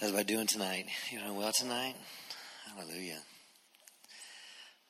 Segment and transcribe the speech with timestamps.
[0.00, 0.86] How's everybody doing tonight?
[1.10, 1.94] You doing well tonight?
[2.74, 3.18] Hallelujah.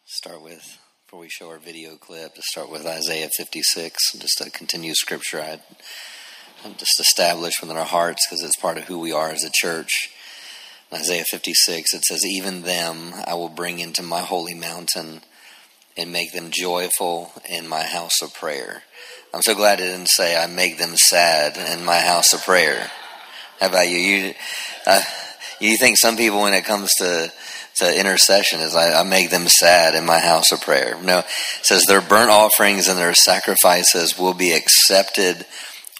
[0.04, 4.50] Start with, before we show our video clip, to start with Isaiah 56, just a
[4.50, 5.59] continued scripture I
[6.77, 10.11] just established within our hearts because it's part of who we are as a church.
[10.95, 15.22] Isaiah 56, it says, Even them I will bring into my holy mountain
[15.96, 18.84] and make them joyful in my house of prayer.
[19.34, 22.93] I'm so glad it didn't say I make them sad in my house of prayer.
[23.61, 23.99] How about you?
[23.99, 24.35] You,
[24.87, 25.03] uh,
[25.61, 27.32] you think some people, when it comes to
[27.77, 31.00] to intercession, is I, I, make them sad in my house of prayer.
[31.03, 31.27] No, it
[31.63, 35.47] says their burnt offerings and their sacrifices will be accepted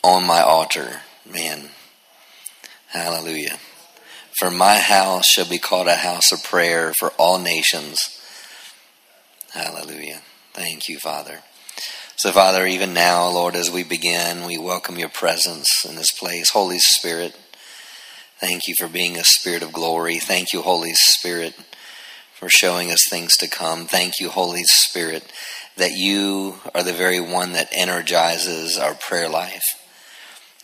[0.03, 1.01] on my altar.
[1.31, 1.69] Man,
[2.89, 3.59] hallelujah.
[4.39, 7.99] For my house shall be called a house of prayer for all nations.
[9.53, 10.23] Hallelujah.
[10.53, 11.41] Thank you, Father.
[12.17, 16.51] So, Father, even now, Lord, as we begin, we welcome your presence in this place.
[16.51, 17.35] Holy Spirit,
[18.41, 20.19] Thank you for being a spirit of glory.
[20.19, 21.55] Thank you, Holy Spirit,
[22.33, 23.85] for showing us things to come.
[23.85, 25.31] Thank you, Holy Spirit,
[25.77, 29.63] that you are the very one that energizes our prayer life.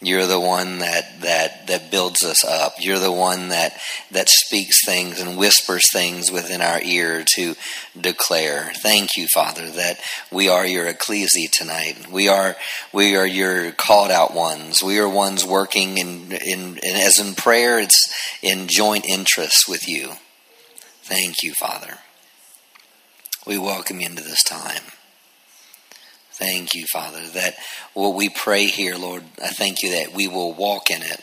[0.03, 2.75] You're the one that, that, that builds us up.
[2.79, 3.79] You're the one that,
[4.11, 7.55] that speaks things and whispers things within our ear to
[7.99, 8.73] declare.
[8.83, 9.99] Thank you, Father, that
[10.31, 12.13] we are your ecclesia tonight.
[12.13, 12.57] We are,
[12.93, 14.83] we are your called out ones.
[14.83, 19.89] We are ones working in, in, in as in prayer, it's in joint interest with
[19.89, 20.13] you.
[21.05, 22.01] Thank you, Father.
[23.47, 24.83] We welcome you into this time.
[26.39, 27.55] Thank you, Father, that
[27.95, 31.23] what we pray here, Lord, I thank you that we will walk in it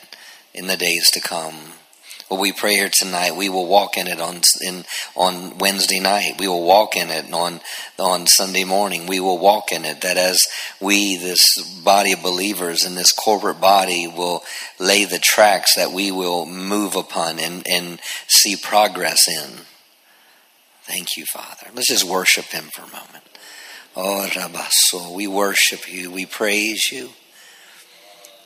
[0.55, 1.53] in the days to come.
[2.29, 6.39] What we pray here tonight, we will walk in it on in on Wednesday night.
[6.39, 7.61] We will walk in it on
[7.99, 9.05] on Sunday morning.
[9.05, 10.01] We will walk in it.
[10.01, 10.41] That as
[10.81, 14.41] we, this body of believers in this corporate body, will
[14.79, 19.59] lay the tracks that we will move upon and and see progress in.
[20.85, 21.67] Thank you, Father.
[21.75, 23.32] Let's just worship Him for a moment.
[23.95, 27.09] Oh, Rabaso, we worship you, we praise you.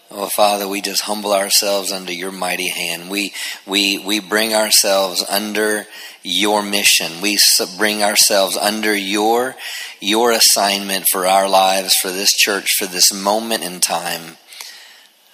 [0.09, 3.09] Oh, Father, we just humble ourselves under your mighty hand.
[3.09, 3.33] We,
[3.65, 5.85] we, we bring ourselves under
[6.23, 7.21] your mission.
[7.21, 7.37] We
[7.77, 9.55] bring ourselves under your,
[9.99, 14.37] your assignment for our lives, for this church, for this moment in time.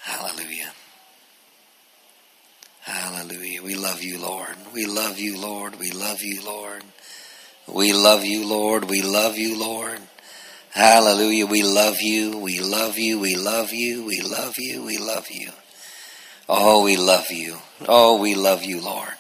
[0.01, 0.73] Hallelujah.
[2.81, 3.61] Hallelujah.
[3.61, 4.55] We love you, Lord.
[4.73, 5.79] We love you, Lord.
[5.79, 6.83] We love you, Lord.
[7.67, 8.89] We love you, Lord.
[8.89, 9.99] We love you, Lord.
[10.71, 11.45] Hallelujah.
[11.45, 12.37] We love you.
[12.37, 13.19] We love you.
[13.19, 14.05] We love you.
[14.05, 14.83] We love you.
[14.83, 15.51] We love you.
[16.49, 17.59] Oh, we love you.
[17.87, 19.13] Oh, we love you, Lord.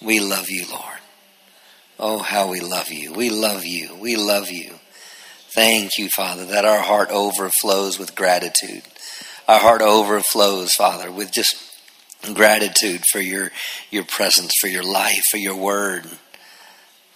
[0.00, 0.98] We love you, Lord.
[1.98, 3.12] Oh, how we love you.
[3.12, 3.94] We love you.
[4.00, 4.74] We love you.
[5.54, 8.82] Thank you, Father, that our heart overflows with gratitude.
[9.46, 11.54] Our heart overflows, Father, with just
[12.34, 13.50] gratitude for your,
[13.90, 16.06] your presence, for your life, for your word.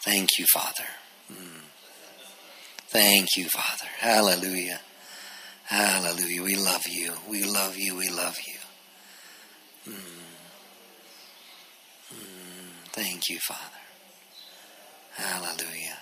[0.07, 0.85] Thank you, Father.
[1.33, 1.63] Mm.
[2.87, 3.91] Thank you, Father.
[3.99, 4.81] Hallelujah.
[5.65, 6.45] Hallelujah.
[6.45, 7.13] We love you.
[7.29, 7.97] We love you.
[7.97, 9.93] We love you.
[9.93, 9.99] Mm.
[12.15, 12.93] Mm.
[12.93, 13.61] Thank you, Father.
[15.15, 15.99] Hallelujah.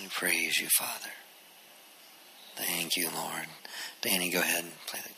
[0.00, 1.10] We praise you, Father.
[2.56, 3.46] Thank you, Lord.
[4.02, 5.12] Danny, go ahead and play that.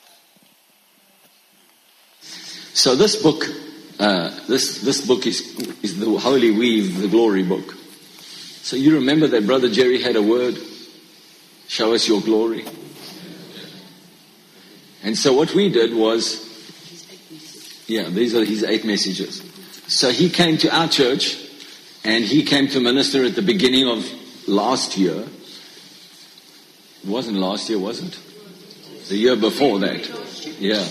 [2.75, 3.47] So this book
[3.98, 5.40] uh, this, this book is,
[5.82, 7.74] is the Holy Weave, the glory book.
[8.62, 10.58] So you remember that Brother Jerry had a word,
[11.68, 12.64] show us your glory.
[15.02, 16.44] And so what we did was,
[17.86, 19.40] yeah, these are his eight messages.
[19.86, 21.38] So he came to our church
[22.04, 24.04] and he came to minister at the beginning of
[24.48, 25.24] last year.
[27.02, 28.18] It wasn't last year, was it?
[29.08, 30.08] The year before that.
[30.58, 30.84] Yeah.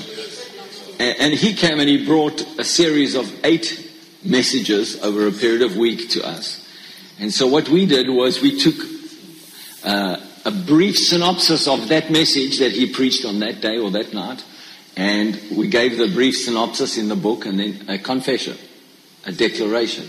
[1.00, 3.92] And he came and he brought a series of eight
[4.24, 6.68] messages over a period of week to us.
[7.20, 8.76] And so what we did was we took
[9.84, 14.14] uh, a brief synopsis of that message that he preached on that day or that
[14.14, 14.44] night,
[14.96, 18.58] and we gave the brief synopsis in the book and then a confession,
[19.26, 20.08] a declaration,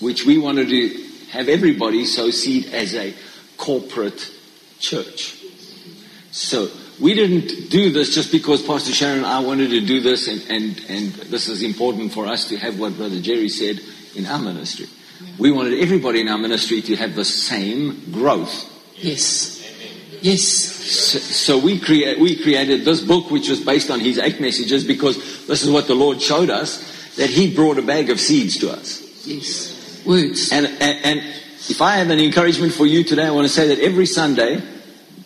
[0.00, 0.88] which we wanted to
[1.30, 3.14] have everybody so see it as a
[3.56, 4.30] corporate
[4.78, 5.38] church.
[6.30, 6.68] So
[7.00, 10.40] we didn't do this just because Pastor Sharon and I wanted to do this, and,
[10.48, 13.80] and, and this is important for us to have what Brother Jerry said
[14.14, 14.86] in our ministry.
[15.38, 18.70] We wanted everybody in our ministry to have the same growth.
[18.96, 19.60] Yes.
[20.22, 20.42] Yes.
[20.42, 24.84] So, so we, create, we created this book, which was based on his eight messages,
[24.84, 28.58] because this is what the Lord showed us that he brought a bag of seeds
[28.58, 29.26] to us.
[29.26, 30.04] Yes.
[30.06, 30.52] Words.
[30.52, 31.18] And, and, and
[31.68, 34.62] if I have an encouragement for you today, I want to say that every Sunday,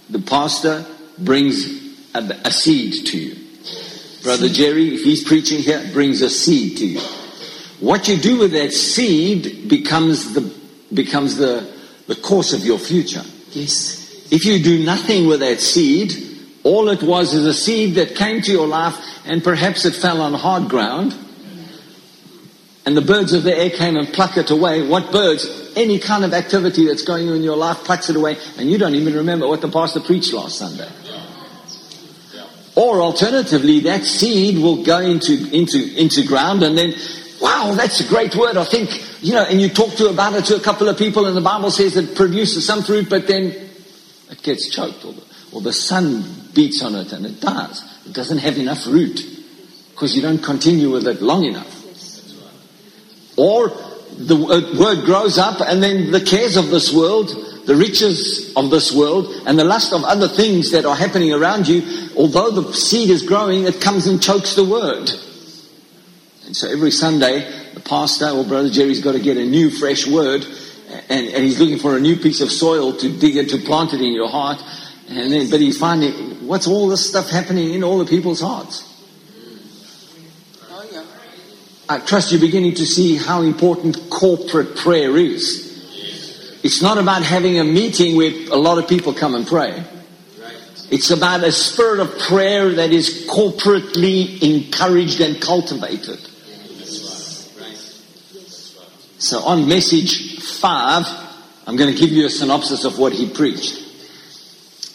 [0.09, 0.87] the pastor
[1.25, 1.67] brings
[2.15, 3.37] a, a seed to you.
[4.23, 7.00] Brother Jerry, if he's preaching here, brings a seed to you.
[7.81, 10.53] What you do with that seed becomes the
[10.93, 11.70] becomes the,
[12.06, 13.23] the course of your future.
[13.53, 14.26] Yes.
[14.31, 16.12] If you do nothing with that seed,
[16.65, 20.21] all it was is a seed that came to your life and perhaps it fell
[20.21, 21.14] on hard ground.
[22.87, 24.87] And the birds of the air came and pluck it away.
[24.87, 25.47] What birds?
[25.76, 28.79] Any kind of activity that's going on in your life plucks it away, and you
[28.79, 30.88] don't even remember what the pastor preached last Sunday.
[32.79, 36.95] Or alternatively, that seed will go into, into, into ground and then,
[37.41, 38.57] wow, that's a great word.
[38.57, 41.27] I think, you know, and you talk to about it to a couple of people
[41.27, 43.47] and the Bible says it produces some fruit, but then
[44.31, 46.23] it gets choked or the, or the sun
[46.55, 47.83] beats on it and it dies.
[48.07, 49.27] It doesn't have enough root
[49.91, 51.75] because you don't continue with it long enough.
[53.37, 53.71] Or
[54.19, 57.31] the uh, word grows up and then the cares of this world,
[57.69, 61.69] the riches of this world, and the lust of other things that are happening around
[61.69, 61.82] you,
[62.17, 65.11] although the seed is growing, it comes and chokes the word.
[66.47, 70.06] And so every Sunday, the pastor or Brother Jerry's got to get a new, fresh
[70.06, 70.47] word,
[71.11, 73.93] and, and he's looking for a new piece of soil to dig it, to plant
[73.93, 74.64] it in your heart.
[75.11, 78.87] And then, but he's finding, what's all this stuff happening in all the people's hearts?
[81.87, 85.68] I trust you're beginning to see how important corporate prayer is.
[86.63, 89.85] It's not about having a meeting where a lot of people come and pray.
[90.91, 96.19] It's about a spirit of prayer that is corporately encouraged and cultivated.
[99.19, 101.07] So on message five,
[101.67, 103.85] I'm going to give you a synopsis of what he preached.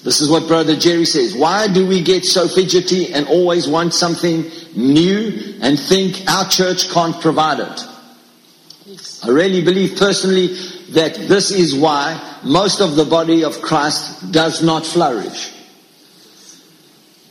[0.04, 1.36] This is what Brother Jerry says.
[1.36, 6.90] Why do we get so fidgety and always want something new and think our church
[6.90, 7.86] can't provide it?
[9.24, 10.58] I really believe personally
[10.94, 15.52] that this is why most of the body of Christ does not flourish.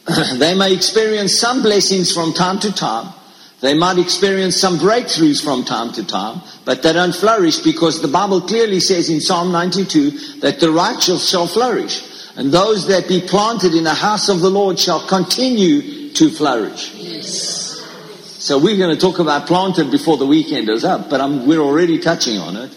[0.35, 3.13] they may experience some blessings from time to time.
[3.61, 8.09] They might experience some breakthroughs from time to time, but they don't flourish because the
[8.09, 12.03] Bible clearly says in Psalm 92 that the righteous shall flourish.
[12.35, 16.93] And those that be planted in the house of the Lord shall continue to flourish.
[16.95, 17.63] Yes.
[18.43, 21.61] So we're going to talk about planted before the weekend is up, but I'm, we're
[21.61, 22.77] already touching on it.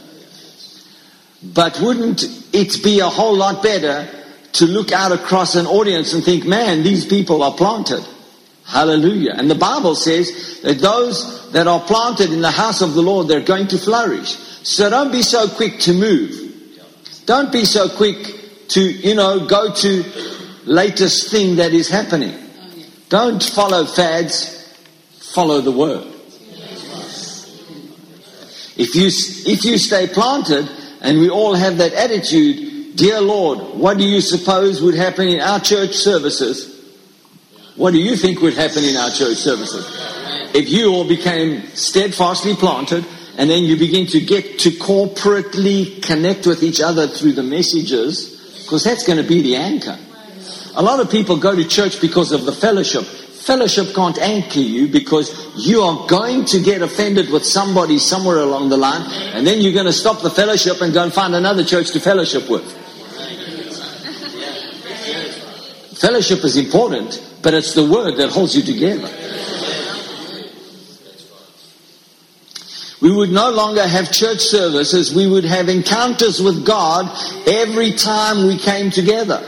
[1.53, 4.07] But wouldn't it be a whole lot better
[4.55, 8.05] to look out across an audience and think, man, these people are planted.
[8.63, 9.33] Hallelujah.
[9.35, 13.27] And the Bible says that those that are planted in the house of the Lord,
[13.27, 14.29] they're going to flourish.
[14.63, 16.41] So don't be so quick to move.
[17.25, 20.03] Don't be so quick to, you know, go to
[20.63, 22.33] latest thing that is happening.
[23.09, 24.73] Don't follow fads,
[25.19, 26.07] follow the word.
[28.77, 29.07] If you,
[29.51, 30.69] if you stay planted
[31.05, 35.39] and we all have that attitude, dear Lord, what do you suppose would happen in
[35.39, 36.71] our church services?
[37.75, 39.85] What do you think would happen in our church services?
[40.55, 43.05] If you all became steadfastly planted
[43.37, 48.63] and then you begin to get to corporately connect with each other through the messages,
[48.63, 49.99] because that's going to be the anchor.
[50.75, 53.05] A lot of people go to church because of the fellowship.
[53.45, 58.69] Fellowship can't anchor you because you are going to get offended with somebody somewhere along
[58.69, 61.63] the line, and then you're going to stop the fellowship and go and find another
[61.63, 62.65] church to fellowship with.
[65.99, 69.11] Fellowship is important, but it's the word that holds you together.
[72.99, 75.13] We would no longer have church services.
[75.13, 77.15] We would have encounters with God
[77.47, 79.47] every time we came together.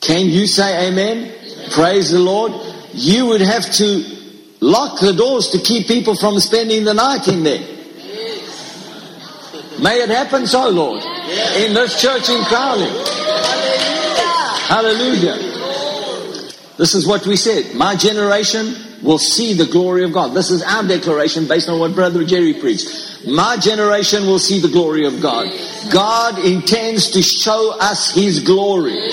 [0.00, 1.34] Can you say amen?
[1.70, 2.52] Praise the Lord.
[2.92, 4.04] You would have to
[4.60, 7.60] lock the doors to keep people from spending the night in there.
[9.80, 11.02] May it happen so, Lord.
[11.56, 12.90] In this church in Crowley.
[14.66, 15.36] Hallelujah.
[16.76, 17.74] This is what we said.
[17.74, 20.34] My generation will see the glory of God.
[20.34, 23.26] This is our declaration based on what Brother Jerry preached.
[23.26, 25.52] My generation will see the glory of God.
[25.90, 29.10] God intends to show us His glory.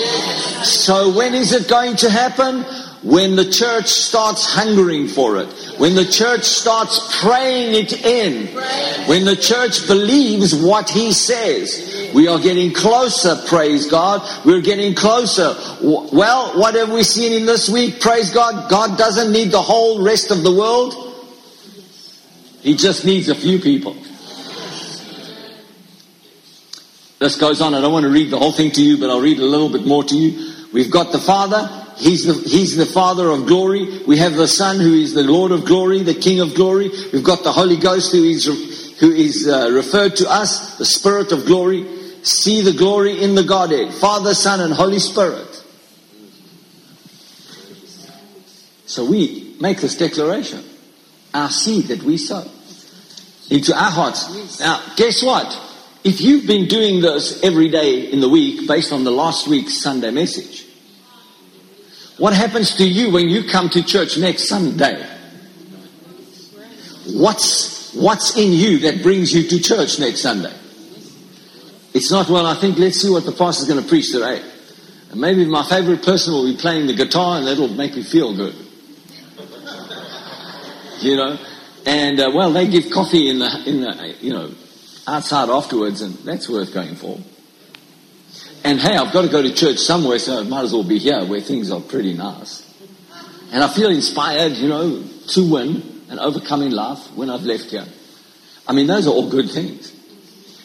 [0.62, 2.64] So when is it going to happen?
[3.06, 5.46] When the church starts hungering for it.
[5.78, 8.48] When the church starts praying it in.
[9.06, 12.10] When the church believes what He says.
[12.12, 14.28] We are getting closer, praise God.
[14.44, 15.54] We're getting closer.
[15.80, 18.00] Well, what have we seen in this week?
[18.00, 18.68] Praise God.
[18.68, 20.94] God doesn't need the whole rest of the world.
[22.62, 23.96] He just needs a few people.
[27.20, 27.72] This goes on.
[27.72, 29.68] I don't want to read the whole thing to you, but I'll read a little
[29.68, 30.54] bit more to you.
[30.72, 31.84] We've got the Father.
[31.96, 34.02] He's the, he's the Father of glory.
[34.06, 36.90] We have the Son who is the Lord of glory, the King of glory.
[37.12, 38.44] We've got the Holy Ghost who is,
[39.00, 41.86] who is uh, referred to us, the Spirit of glory.
[42.22, 45.64] See the glory in the Godhead, Father, Son, and Holy Spirit.
[48.86, 50.62] So we make this declaration.
[51.32, 52.50] Our seed that we sow
[53.50, 54.60] into our hearts.
[54.60, 55.46] Now, guess what?
[56.04, 59.80] If you've been doing this every day in the week based on the last week's
[59.80, 60.65] Sunday message,
[62.18, 65.06] what happens to you when you come to church next Sunday?
[67.08, 70.54] What's, what's in you that brings you to church next Sunday?
[71.92, 74.42] It's not, well, I think let's see what the pastor's going to preach today.
[75.10, 78.34] And maybe my favorite person will be playing the guitar and that'll make me feel
[78.34, 78.54] good.
[81.00, 81.38] You know?
[81.84, 84.50] And, uh, well, they give coffee in the, in the, you know,
[85.06, 87.18] outside afterwards and that's worth going for.
[88.66, 90.98] And hey, I've got to go to church somewhere, so I might as well be
[90.98, 92.64] here where things are pretty nice.
[93.52, 97.66] And I feel inspired, you know, to win and overcome in life when I've left
[97.66, 97.84] here.
[98.66, 99.92] I mean, those are all good things.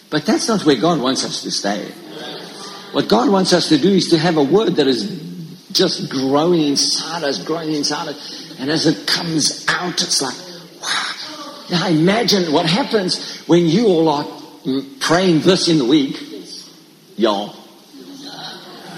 [0.10, 1.92] But that's not where God wants us to stay.
[2.92, 6.62] What God wants us to do is to have a word that is just growing
[6.62, 8.60] inside us, growing inside us.
[8.60, 10.34] And as it comes out, it's like,
[10.82, 11.68] wow.
[11.70, 14.26] Now imagine what happens when you all are
[15.00, 16.20] praying this in the week.
[17.16, 17.61] Y'all.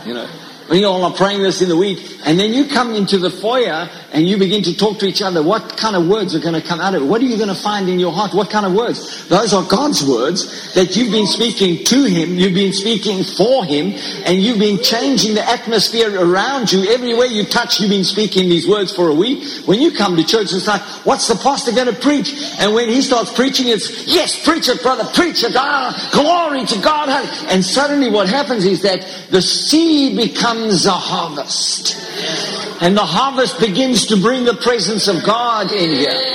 [0.06, 3.18] You know, you all are praying this in the week, and then you come into
[3.18, 6.40] the foyer and you begin to talk to each other, what kind of words are
[6.40, 7.06] going to come out of it?
[7.06, 8.34] What are you going to find in your heart?
[8.34, 9.28] What kind of words?
[9.28, 13.94] Those are God's words that you've been speaking to Him, you've been speaking for Him,
[14.26, 16.92] and you've been changing the atmosphere around you.
[16.94, 19.44] Everywhere you touch, you've been speaking these words for a week.
[19.66, 22.34] When you come to church, it's like, what's the pastor going to preach?
[22.60, 25.54] And when he starts preaching, it's, yes, preach it, brother, preach it.
[25.56, 27.10] Ah, glory to God.
[27.50, 29.02] And suddenly what happens is that
[29.32, 30.53] the seed becomes
[30.86, 31.96] a harvest.
[32.82, 36.34] And the harvest begins to bring the presence of God in here.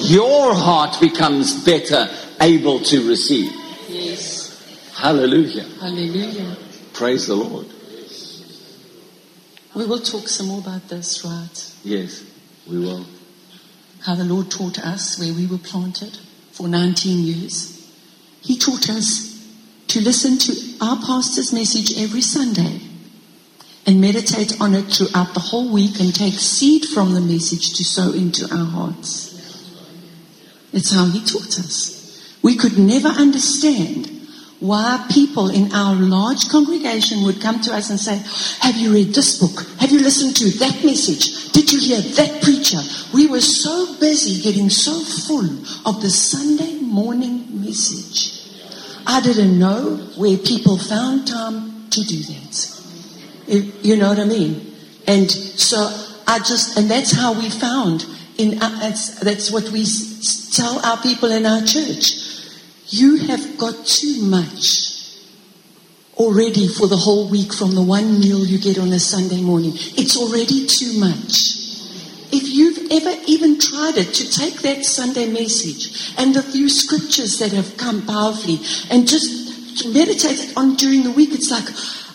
[0.00, 2.08] Your heart becomes better
[2.40, 3.52] able to receive.
[3.88, 4.92] Yes.
[4.94, 5.64] Hallelujah.
[5.80, 6.56] Hallelujah.
[6.92, 7.66] Praise the Lord.
[9.74, 11.74] We will talk some more about this, right?
[11.84, 12.24] Yes,
[12.68, 13.04] we will.
[14.00, 16.18] How the Lord taught us where we were planted
[16.52, 17.88] for 19 years.
[18.40, 19.27] He taught us
[19.98, 22.80] to listen to our pastor's message every Sunday
[23.84, 27.82] and meditate on it throughout the whole week and take seed from the message to
[27.82, 29.34] sow into our hearts.
[30.72, 32.38] It's how he taught us.
[32.42, 34.06] We could never understand
[34.60, 38.22] why people in our large congregation would come to us and say,
[38.60, 39.66] have you read this book?
[39.80, 41.50] Have you listened to that message?
[41.52, 42.78] Did you hear that preacher?
[43.12, 45.48] We were so busy getting so full
[45.86, 48.37] of the Sunday morning message.
[49.08, 53.72] I didn't know where people found time to do that.
[53.82, 54.74] You know what I mean?
[55.06, 55.78] And so
[56.26, 58.04] I just, and that's how we found
[58.36, 59.86] in, uh, that's, that's what we
[60.52, 62.12] tell our people in our church.
[62.88, 65.16] You have got too much
[66.18, 69.72] already for the whole week from the one meal you get on a Sunday morning.
[69.74, 71.67] It's already too much.
[72.30, 77.38] If you've ever even tried it to take that Sunday message and the few scriptures
[77.38, 81.68] that have come powerfully and just meditate on during the week, it's like,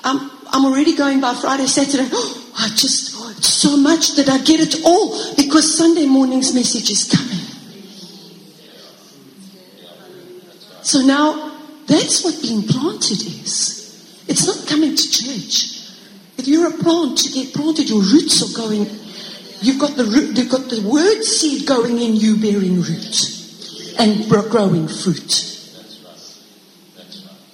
[0.05, 2.05] um, I'm already going by Friday, Saturday.
[2.55, 7.09] I just, oh, so much that I get it all because Sunday morning's message is
[7.09, 7.39] coming.
[10.83, 14.23] So now that's what being planted is.
[14.27, 15.89] It's not coming to church.
[16.37, 18.85] If you're a plant, to get planted, your roots are going.
[19.63, 24.29] You've got the root, you've got the word seed going in you, bearing root and
[24.29, 25.39] growing fruit.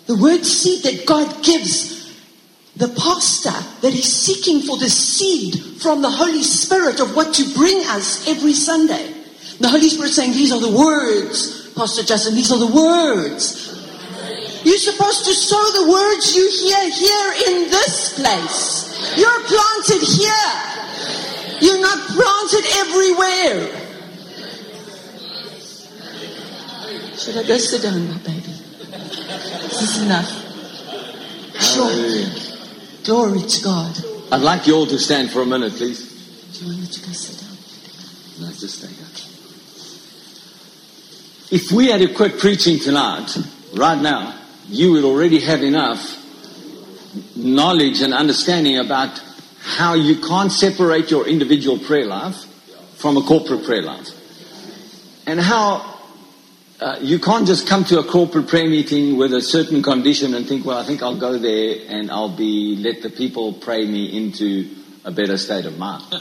[0.07, 2.17] The word seed that God gives
[2.75, 7.53] the pastor that is seeking for the seed from the Holy Spirit of what to
[7.53, 9.13] bring us every Sunday.
[9.59, 13.69] The Holy Spirit saying, These are the words, Pastor Justin, these are the words.
[14.65, 19.15] You're supposed to sow the words you hear here in this place.
[19.15, 20.79] You're planted here.
[21.61, 23.85] You're not planted everywhere.
[27.17, 28.37] Should I go sit down, my baby?
[28.39, 30.29] Is This is enough.
[31.61, 31.93] Sure.
[33.03, 33.97] Glory to God.
[34.31, 36.07] I'd like you all to stand for a minute, please.
[36.53, 37.57] Do you want me to go sit down?
[38.39, 39.05] No, just stay here.
[41.51, 43.35] If we had to quit preaching tonight,
[43.73, 46.15] right now, you would already have enough
[47.35, 49.19] knowledge and understanding about
[49.61, 52.45] how you can't separate your individual prayer life
[52.95, 54.09] from a corporate prayer life.
[55.25, 55.99] And how
[56.79, 60.47] uh, you can't just come to a corporate prayer meeting with a certain condition and
[60.47, 64.05] think, well, I think I'll go there and I'll be, let the people pray me
[64.15, 64.69] into
[65.03, 66.03] a better state of mind.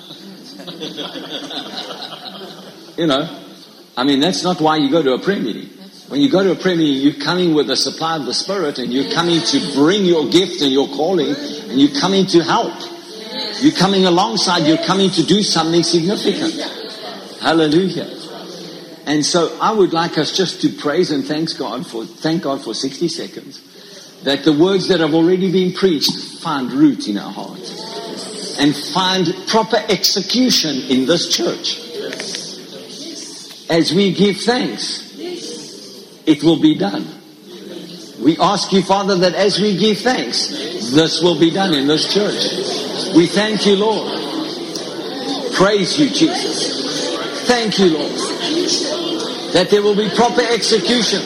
[2.98, 3.42] you know,
[3.96, 5.70] I mean, that's not why you go to a prayer meeting.
[6.08, 8.78] When you go to a prayer meeting, you're coming with a supply of the Spirit
[8.78, 12.74] and you're coming to bring your gift and your calling and you're coming to help.
[13.60, 16.54] You're coming alongside, you're coming to do something significant.
[17.40, 18.08] Hallelujah.
[19.06, 22.62] And so I would like us just to praise and thank God for, thank God
[22.62, 23.62] for 60 seconds
[24.24, 29.32] that the words that have already been preached find root in our hearts and find
[29.46, 31.78] proper execution in this church.
[33.70, 35.14] As we give thanks,
[36.26, 37.17] it will be done.
[38.28, 40.48] We ask you, Father, that as we give thanks,
[40.92, 43.16] this will be done in this church.
[43.16, 45.54] We thank you, Lord.
[45.54, 47.46] Praise you, Jesus.
[47.46, 48.12] Thank you, Lord.
[49.54, 51.22] That there will be proper execution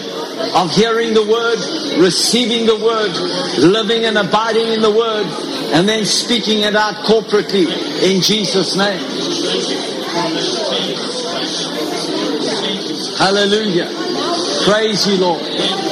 [0.55, 1.59] of hearing the word,
[2.01, 3.11] receiving the word,
[3.59, 5.27] living and abiding in the word,
[5.75, 7.67] and then speaking it out corporately
[8.01, 9.03] in Jesus' name.
[13.19, 13.91] Hallelujah.
[14.63, 15.43] Praise you, Lord.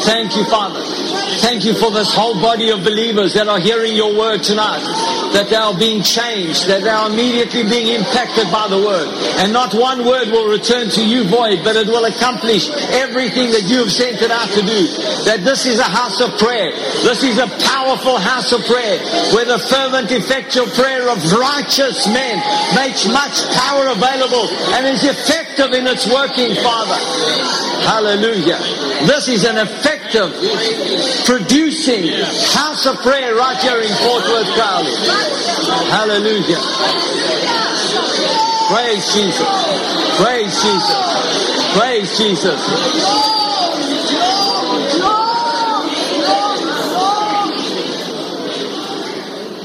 [0.04, 0.89] Thank you, Father.
[1.40, 4.84] Thank you for this whole body of believers that are hearing your word tonight
[5.32, 9.08] that they are being changed, that they are immediately being impacted by the word.
[9.38, 13.64] And not one word will return to you void, but it will accomplish everything that
[13.70, 14.90] you have sent it out to do.
[15.24, 16.72] That this is a house of prayer.
[17.06, 18.98] This is a powerful house of prayer
[19.32, 22.42] where the fervent, effectual prayer of righteous men
[22.74, 26.98] makes much power available and is effective in its working, Father.
[27.86, 28.58] Hallelujah.
[29.06, 29.56] This is an
[30.12, 32.08] effective, producing
[32.52, 34.94] house of prayer right here in Fort Worth Crowley.
[35.90, 36.58] Hallelujah.
[38.68, 39.48] Praise Jesus.
[40.16, 40.96] Praise Jesus.
[41.76, 42.60] Praise Jesus.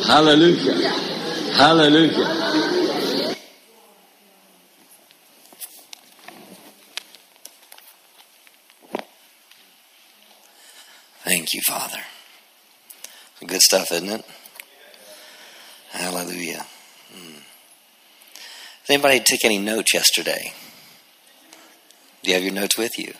[0.07, 0.89] Hallelujah.
[1.53, 2.34] Hallelujah.
[11.45, 11.99] Thank you, Father.
[13.45, 14.25] Good stuff, isn't it?
[15.91, 16.65] Hallelujah.
[17.13, 17.33] Hmm.
[18.87, 20.53] Did anybody take any notes yesterday?
[22.23, 23.13] Do you have your notes with you?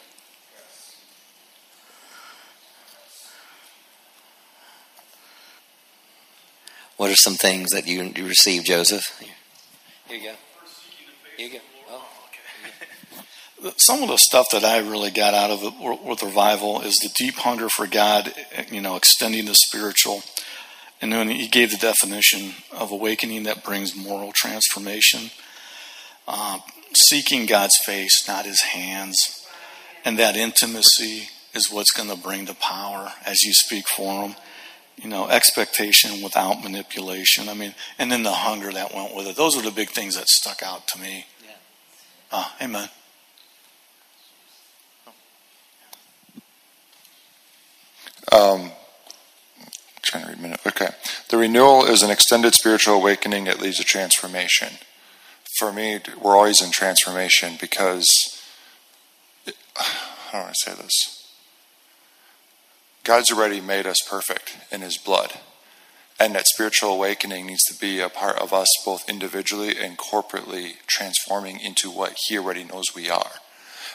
[6.97, 9.06] What are some things that you, you received, Joseph?
[10.08, 10.36] Here you go.
[11.38, 11.74] Here you go.
[13.78, 15.73] Some of the stuff that I really got out of it
[16.06, 18.32] with revival is the deep hunger for God,
[18.71, 20.21] you know, extending the spiritual.
[21.01, 25.32] And then he gave the definition of awakening that brings moral transformation,
[26.28, 26.60] uh,
[26.95, 29.17] seeking God's face, not his hands.
[30.04, 34.36] And that intimacy is what's going to bring the power as you speak for him.
[34.97, 37.49] You know, expectation without manipulation.
[37.49, 39.36] I mean, and then the hunger that went with it.
[39.36, 41.25] Those are the big things that stuck out to me.
[41.43, 41.51] Yeah.
[42.32, 42.89] Uh, amen.
[48.31, 48.71] Um,
[50.01, 50.59] trying to read minute.
[50.65, 50.89] Okay.
[51.29, 54.73] The renewal is an extended spiritual awakening that leads to transformation.
[55.59, 58.41] For me, we're always in transformation because,
[59.75, 61.25] how do I say this?
[63.03, 65.33] God's already made us perfect in His blood.
[66.19, 70.75] And that spiritual awakening needs to be a part of us both individually and corporately
[70.88, 73.31] transforming into what He already knows we are.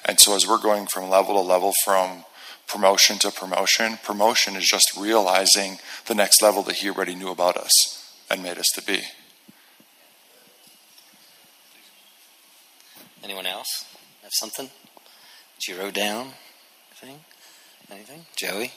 [0.05, 2.25] And so, as we're going from level to level, from
[2.71, 7.57] promotion to promotion, promotion is just realizing the next level that He already knew about
[7.57, 9.03] us and made us to be.
[13.23, 13.85] Anyone else
[14.23, 16.33] have something that you wrote down?
[17.03, 17.21] Anything?
[17.91, 18.27] Anything?
[18.37, 18.73] Joey?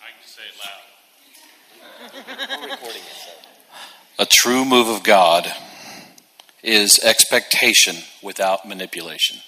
[0.00, 2.60] I can say it loud.
[2.62, 3.16] We're recording it.
[3.24, 4.22] So.
[4.22, 5.52] A true move of God
[6.62, 9.38] is expectation without manipulation.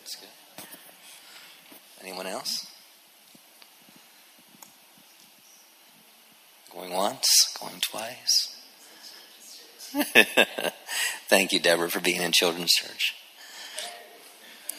[0.00, 0.28] That's good.
[2.02, 2.66] Anyone else?
[6.72, 8.56] Going once, going twice.
[11.28, 13.14] Thank you, Deborah, for being in children's church.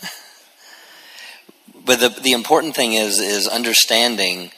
[1.85, 4.51] but the the important thing is is understanding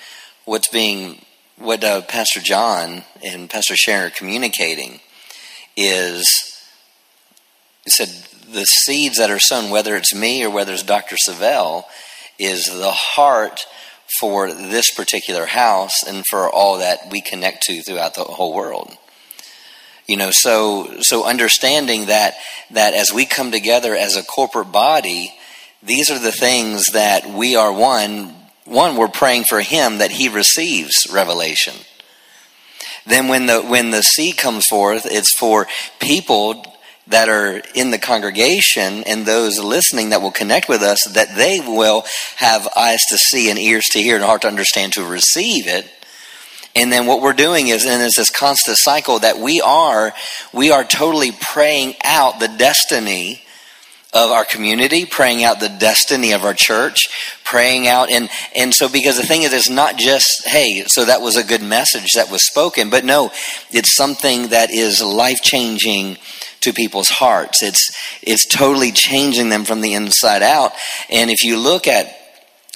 [0.45, 1.26] what's being
[1.58, 5.02] what uh, Pastor John and Pastor Sharon are communicating
[5.76, 6.26] is
[7.84, 8.10] he said
[8.54, 11.15] the seeds that are sown, whether it's me or whether it's Dr.
[11.28, 11.86] Savelle,
[12.39, 13.61] is the heart
[14.19, 18.95] for this particular house and for all that we connect to throughout the whole world.
[20.07, 22.35] You know, so so understanding that
[22.71, 25.33] that as we come together as a corporate body,
[25.81, 30.27] these are the things that we are one one we're praying for him that he
[30.29, 31.73] receives revelation.
[33.05, 35.67] Then when the when the seed comes forth, it's for
[35.99, 36.65] people
[37.07, 41.59] that are in the congregation and those listening that will connect with us that they
[41.59, 42.05] will
[42.37, 45.89] have eyes to see and ears to hear and heart to understand to receive it.
[46.75, 50.13] And then what we're doing is and it's this constant cycle that we are
[50.53, 53.41] we are totally praying out the destiny
[54.13, 57.09] of our community, praying out the destiny of our church,
[57.43, 61.21] praying out and and so because the thing is it's not just hey, so that
[61.21, 63.31] was a good message that was spoken, but no,
[63.71, 66.17] it's something that is life-changing
[66.63, 67.63] to people's hearts.
[67.63, 70.73] It's it's totally changing them from the inside out.
[71.10, 72.13] And if you look at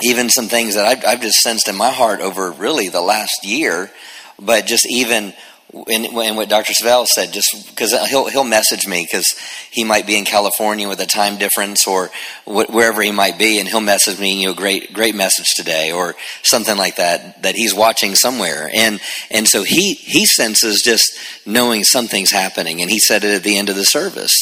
[0.03, 3.43] even some things that I've, I've just sensed in my heart over really the last
[3.43, 3.91] year,
[4.39, 5.33] but just even
[5.73, 6.73] and, and what Dr.
[6.73, 9.35] Savelle said, just because he'll he'll message me because
[9.69, 12.09] he might be in California with a time difference or
[12.45, 15.91] wh- wherever he might be, and he'll message me, you know, great great message today
[15.91, 21.11] or something like that that he's watching somewhere, and and so he he senses just
[21.45, 24.37] knowing something's happening, and he said it at the end of the service,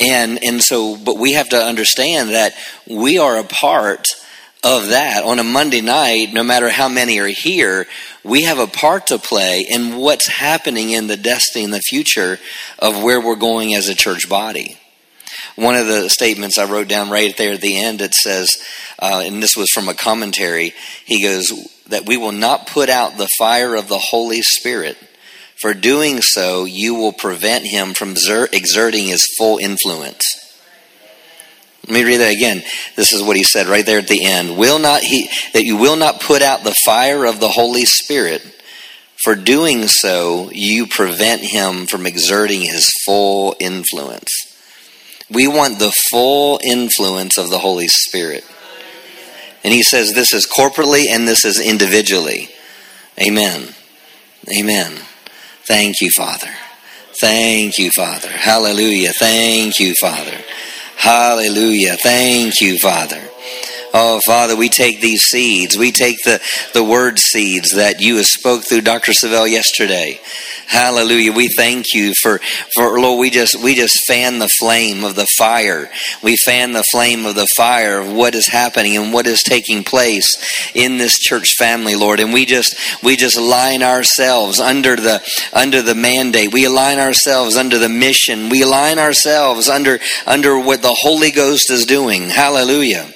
[0.00, 2.54] and and so but we have to understand that
[2.88, 4.04] we are a part
[4.64, 7.86] of that on a Monday night, no matter how many are here,
[8.24, 12.38] we have a part to play in what's happening in the destiny and the future
[12.78, 14.76] of where we're going as a church body.
[15.54, 18.56] One of the statements I wrote down right there at the end, it says,
[18.98, 21.52] uh, and this was from a commentary, he goes,
[21.88, 24.98] that we will not put out the fire of the Holy Spirit.
[25.60, 28.10] For doing so, you will prevent him from
[28.52, 30.45] exerting his full influence.
[31.86, 32.62] Let me read that again.
[32.96, 34.56] This is what he said right there at the end.
[34.56, 38.42] Will not he that you will not put out the fire of the Holy Spirit.
[39.22, 44.30] For doing so, you prevent him from exerting his full influence.
[45.30, 48.44] We want the full influence of the Holy Spirit.
[49.64, 52.48] And he says this is corporately and this is individually.
[53.20, 53.74] Amen.
[54.56, 54.92] Amen.
[55.66, 56.50] Thank you, Father.
[57.20, 58.28] Thank you, Father.
[58.28, 59.12] Hallelujah.
[59.12, 60.38] Thank you, Father.
[60.96, 61.96] Hallelujah.
[62.02, 63.22] Thank you, Father.
[63.98, 65.78] Oh, Father, we take these seeds.
[65.78, 66.38] We take the,
[66.74, 69.12] the word seeds that you spoke through Dr.
[69.12, 70.20] Savelle yesterday.
[70.66, 71.32] Hallelujah.
[71.32, 72.38] We thank you for,
[72.74, 75.90] for Lord, we just, we just fan the flame of the fire.
[76.22, 79.82] We fan the flame of the fire of what is happening and what is taking
[79.82, 80.28] place
[80.74, 82.20] in this church family, Lord.
[82.20, 86.52] And we just, we just line ourselves under the, under the mandate.
[86.52, 88.50] We align ourselves under the mission.
[88.50, 92.28] We align ourselves under, under what the Holy Ghost is doing.
[92.28, 93.10] Hallelujah.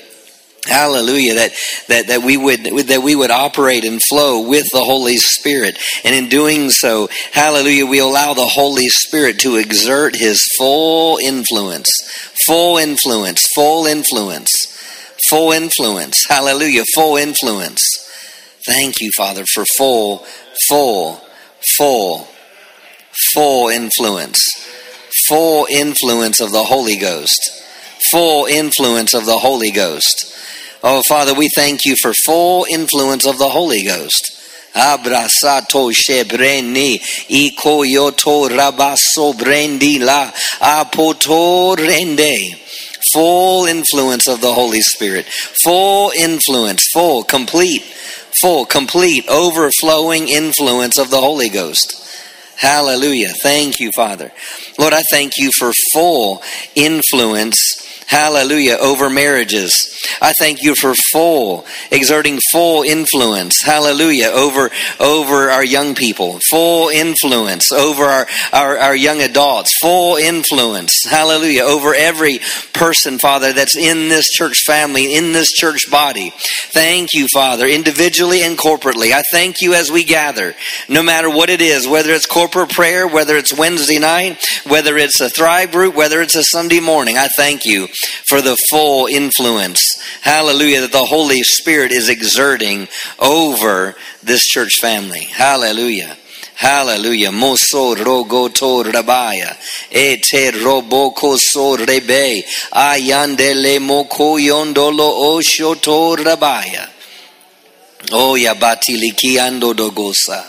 [0.70, 1.34] Hallelujah.
[1.34, 1.52] That,
[1.88, 5.78] that, that we would, that we would operate and flow with the Holy Spirit.
[6.04, 11.90] And in doing so, hallelujah, we allow the Holy Spirit to exert his full influence,
[12.46, 14.48] full influence, full influence,
[15.28, 16.14] full influence.
[16.28, 16.84] Hallelujah.
[16.94, 17.82] Full influence.
[18.66, 20.24] Thank you, Father, for full,
[20.68, 21.20] full,
[21.76, 22.28] full,
[23.34, 24.38] full influence.
[25.28, 27.64] Full influence of the Holy Ghost.
[28.10, 30.36] Full influence of the Holy Ghost.
[30.82, 34.36] Oh, Father, we thank you for full influence of the Holy Ghost.
[34.74, 42.34] Abrasato shebreni ikoyoto rabaso brendi la apoto rende.
[43.12, 45.26] Full influence of the Holy Spirit.
[45.64, 47.82] Full influence, full, complete,
[48.40, 51.96] full, complete, overflowing influence of the Holy Ghost.
[52.56, 53.32] Hallelujah.
[53.42, 54.30] Thank you, Father.
[54.78, 56.42] Lord, I thank you for full
[56.74, 57.79] influence
[58.10, 59.72] hallelujah, over marriages.
[60.20, 66.88] I thank you for full, exerting full influence, hallelujah, over, over our young people, full
[66.88, 72.40] influence over our, our, our young adults, full influence, hallelujah, over every
[72.72, 76.32] person, Father, that's in this church family, in this church body.
[76.72, 79.12] Thank you, Father, individually and corporately.
[79.12, 80.54] I thank you as we gather,
[80.88, 85.20] no matter what it is, whether it's corporate prayer, whether it's Wednesday night, whether it's
[85.20, 87.16] a Thrive group, whether it's a Sunday morning.
[87.16, 87.88] I thank you
[88.26, 89.80] for the full influence,
[90.22, 95.24] hallelujah, that the Holy Spirit is exerting over this church family.
[95.24, 96.16] Hallelujah.
[96.56, 97.30] Hallelujah.
[97.30, 99.56] Moso rogo to rabaya.
[99.90, 102.42] Ete roboko so rebe.
[102.72, 106.86] Ayandele moko yondolo osho to rabaya.
[108.12, 110.44] Oh yabatiliki ando dogosa.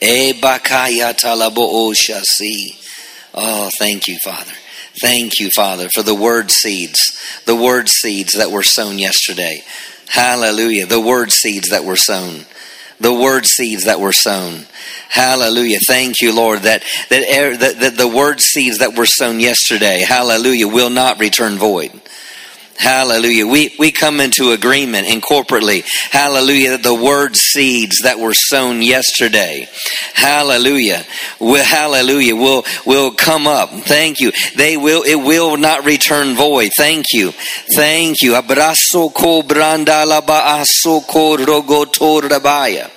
[0.00, 2.76] E bakaya talabo oshasi.
[3.34, 4.52] Oh, thank you, Father.
[5.00, 6.98] Thank you, Father, for the word seeds,
[7.46, 9.62] the word seeds that were sown yesterday.
[10.08, 10.86] Hallelujah.
[10.86, 12.44] The word seeds that were sown.
[12.98, 14.66] The word seeds that were sown.
[15.08, 15.78] Hallelujah.
[15.86, 20.00] Thank you, Lord, that, that, er, that, that the word seeds that were sown yesterday,
[20.06, 21.92] hallelujah, will not return void.
[22.80, 23.46] Hallelujah.
[23.46, 25.84] We, we come into agreement and corporately.
[26.10, 26.78] Hallelujah.
[26.78, 29.68] The word seeds that were sown yesterday.
[30.14, 31.04] Hallelujah.
[31.38, 32.34] Will, hallelujah.
[32.36, 33.68] Will, will come up.
[33.70, 34.32] Thank you.
[34.56, 36.70] They will, it will not return void.
[36.74, 37.32] Thank you.
[37.74, 38.32] Thank you.
[38.32, 42.90] Abraso ko brandala baaso rogotor rabaya.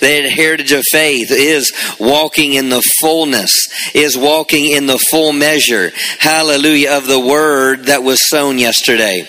[0.00, 5.92] The heritage of faith is walking in the fullness, is walking in the full measure.
[6.18, 9.26] Hallelujah of the word that was sown yesterday.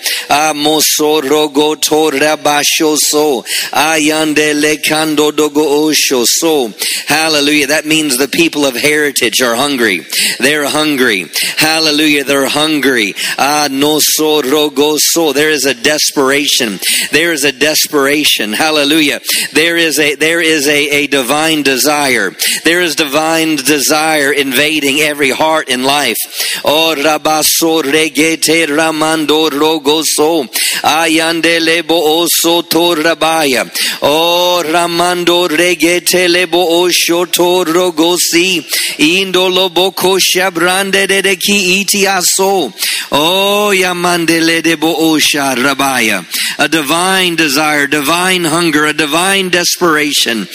[7.08, 7.68] Hallelujah.
[7.68, 10.06] That means the people of heritage are hungry.
[10.40, 11.26] They're hungry.
[11.58, 12.24] Hallelujah.
[12.24, 13.14] They're hungry.
[13.38, 16.80] There is a desperation.
[17.12, 18.54] There a desperation.
[18.54, 19.22] Hallelujah.
[19.54, 22.32] There is a there is a, a divine desire.
[22.64, 26.18] There is divine desire invading every heart in life.
[26.64, 30.48] Oh, rabaso regete ramando rogoso
[30.84, 33.66] ayande lebo oso torabaya
[34.02, 38.62] o oh, ramando regete lebo osho rogosi
[38.98, 42.72] indolo boko shabrande de ki itiaso
[43.12, 46.26] o oh, yamande debo osha rabaya
[46.60, 50.48] a divine desire divine hunger a divine desperation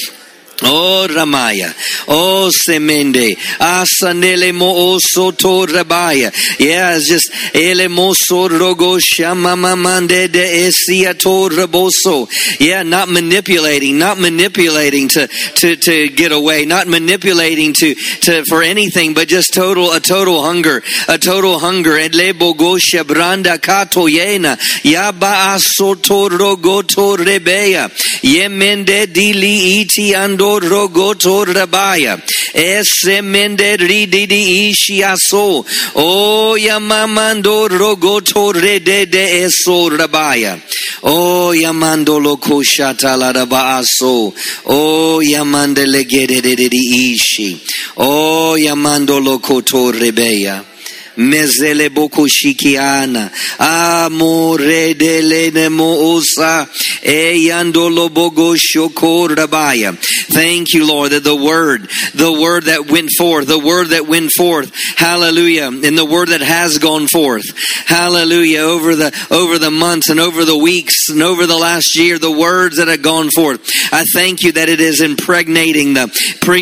[0.64, 1.74] Oh Ramaya,
[2.08, 6.30] oh Semende, Asanele mo soto Rabaya.
[6.60, 12.28] Yeah, it's just ele mo rogo shamamamande de esiato raboso.
[12.60, 18.62] Yeah, not manipulating, not manipulating to, to, to get away, not manipulating to, to for
[18.62, 21.96] anything, but just total a total hunger, a total hunger.
[21.96, 27.90] And lebo gosha branda kato yena, yaba asoto rogo to rebeya,
[28.22, 32.20] yemende dili iti ando rogoto rabaya.
[32.54, 35.64] Ese mende rididi ishiaso.
[35.94, 40.58] O yamamando rogoto rede de eso rabaya.
[41.02, 44.32] O yamando lo koshata la rabaaso.
[44.66, 47.60] O yamande de ishi.
[47.96, 50.71] O yamando lo koto rebeya
[51.16, 53.30] mezele boko shikiana.
[53.58, 56.66] Amore delene moosa
[57.02, 59.96] eyandolo bogo shokorabaya
[60.32, 64.30] thank you lord that the word the word that went forth the word that went
[64.32, 64.72] forth.
[64.96, 65.66] Hallelujah.
[65.66, 67.44] And the word that has gone forth.
[67.86, 68.60] Hallelujah.
[68.60, 72.30] Over the over the months and over the weeks and over the last year the
[72.30, 73.60] words that have gone forth.
[73.92, 76.08] I thank you that it is impregnating the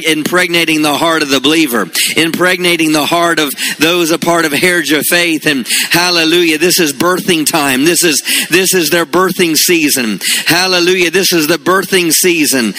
[0.07, 1.87] impregnating the heart of the believer.
[2.17, 5.44] Impregnating the heart of those a part of Heritage of Faith.
[5.46, 7.85] And hallelujah, this is birthing time.
[7.85, 10.18] This is this is their birthing season.
[10.46, 12.72] Hallelujah, this is the birthing season.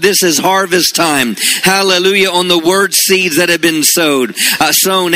[0.00, 1.34] This is harvest time.
[1.62, 4.34] Hallelujah, on the word seeds that have been sowed.
[4.60, 5.12] Uh, sown.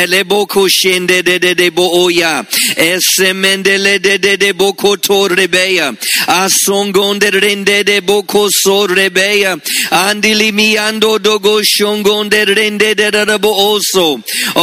[6.30, 7.30] Asongonde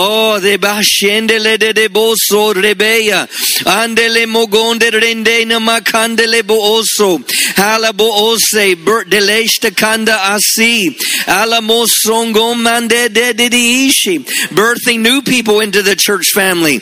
[0.09, 3.27] Oh, de de de boso rebeya.
[3.65, 7.19] Andele mogonde rende na makandele bo oso.
[7.55, 10.95] Halabo ose bert deleshta kanda asi.
[11.27, 14.19] Alamo songo mande de de ishi.
[14.55, 16.81] Birthing new people into the church family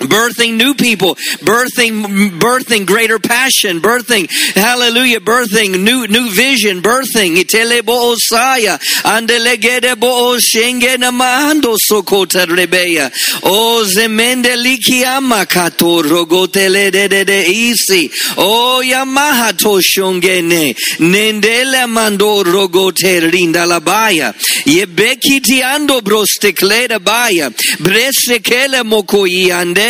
[0.00, 1.14] birthing new people.
[1.44, 3.80] Birthing birthing greater passion.
[3.80, 5.20] Birthing hallelujah.
[5.20, 6.82] Birthing new new vision.
[6.82, 8.78] Birthing itelebo osaya.
[9.04, 13.10] Andelegede bo shengena mando sokota rebeya
[13.44, 18.10] o zemende likiama kato rogotele de de de isi.
[18.38, 24.34] O yamaha shongene nendele mando rogote rinda labaya
[24.66, 27.50] yebekiti ando brostekleda baya.
[27.78, 29.83] Bresekele mokoyi ande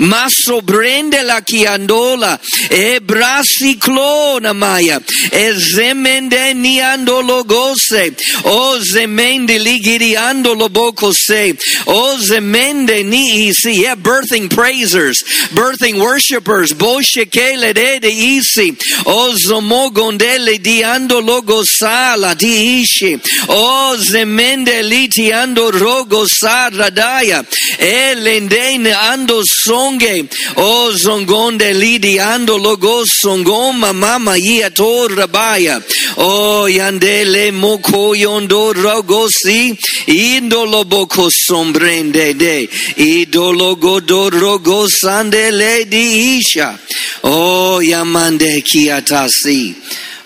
[0.00, 2.38] Maso Brende la Chiandola,
[2.70, 5.00] E Brasi Clona Maya,
[5.32, 11.56] E Zemende Niandolo Gose, O Zemende Ligiriandolo Bocose,
[11.86, 20.58] O Zemende Ni Isi, yeah, birthing praisers, birthing worshipers, Boshekele de de Isi, O Zomogondele
[20.58, 27.44] Diandolo Gosala di Ishi, O Zemende Litiando Rogo Sadradaya,
[27.78, 35.82] E Lendene Ando songe o zongonde lidiando logo songoma mama ia torabaya
[36.16, 39.78] o yandele moko yondo rogosi.
[40.06, 42.68] Indo loboko sombrende de.
[42.96, 46.78] Idologo do rogo sande di isha.
[47.22, 49.74] O yamande kiatasi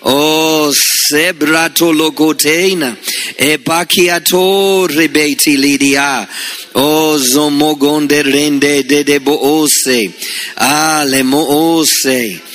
[0.05, 2.97] Oh, sebrato logoteina.
[3.37, 6.29] E bakiato rebeti lidia.
[6.75, 10.11] Oh, zomogonde rende de debo ose.
[10.57, 11.45] Ale mo
[11.79, 12.52] ose.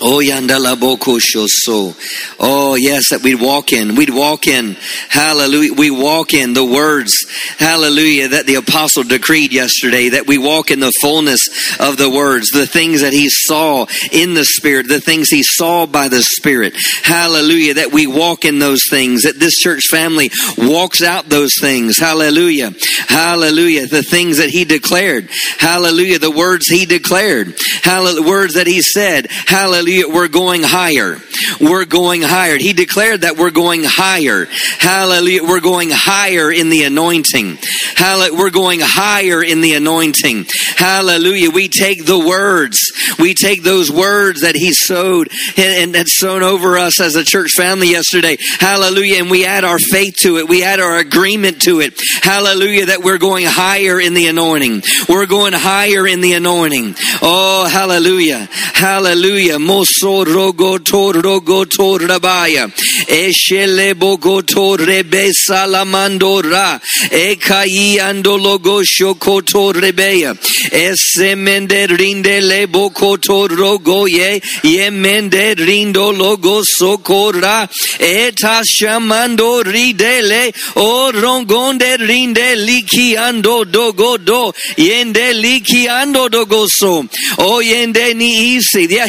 [0.00, 1.94] Oh, yandala boko shoso.
[2.40, 3.94] Oh, yes, that we'd walk in.
[3.94, 4.76] We'd walk in.
[5.08, 5.72] Hallelujah.
[5.74, 7.12] We walk in the words.
[7.58, 8.28] Hallelujah.
[8.28, 10.08] That the apostle decreed yesterday.
[10.08, 11.40] That we walk in the fullness
[11.78, 12.50] of the words.
[12.50, 14.88] The things that he saw in the spirit.
[14.88, 16.74] The things he saw by the spirit.
[17.04, 17.74] Hallelujah.
[17.74, 19.22] That we walk in those things.
[19.22, 20.28] That this church family
[20.58, 21.98] walks out those things.
[21.98, 22.72] Hallelujah.
[23.06, 23.86] Hallelujah.
[23.86, 25.28] The things that he declared.
[25.58, 26.18] Hallelujah.
[26.18, 27.54] The words he declared.
[27.82, 28.22] Hallelujah.
[28.22, 29.28] The words that he said.
[29.30, 29.84] Hallelujah.
[30.02, 31.18] We're going higher.
[31.60, 32.56] We're going higher.
[32.56, 34.46] He declared that we're going higher.
[34.78, 35.44] Hallelujah.
[35.44, 37.58] We're going higher in the anointing.
[37.96, 38.38] Hallelujah.
[38.38, 40.46] We're going higher in the anointing.
[40.76, 41.50] Hallelujah.
[41.50, 42.78] We take the words.
[43.18, 47.52] We take those words that he sowed and, and sown over us as a church
[47.52, 48.36] family yesterday.
[48.58, 49.20] Hallelujah.
[49.20, 50.48] And we add our faith to it.
[50.48, 52.00] We add our agreement to it.
[52.22, 52.86] Hallelujah.
[52.86, 54.82] That we're going higher in the anointing.
[55.08, 56.94] We're going higher in the anointing.
[57.22, 58.48] Oh, hallelujah.
[58.50, 59.58] Hallelujah.
[59.74, 62.70] Moso rogo tor rogo tor rabaya.
[63.08, 66.78] Eshele bogo tor rebe salamando ra.
[67.10, 70.32] Ekai ando logo shoko tor rebeya.
[70.70, 74.40] Esemende rinde le boko tor rogo ye.
[74.62, 77.68] Ye mende rindo logo sokora.
[77.98, 80.54] Eta shamando ridele.
[80.76, 84.52] O rongonde rinde liki ando dogo do.
[84.76, 87.04] Yende liki ando dogo so.
[87.38, 88.86] O yende ni isi.
[88.94, 89.08] Yeah,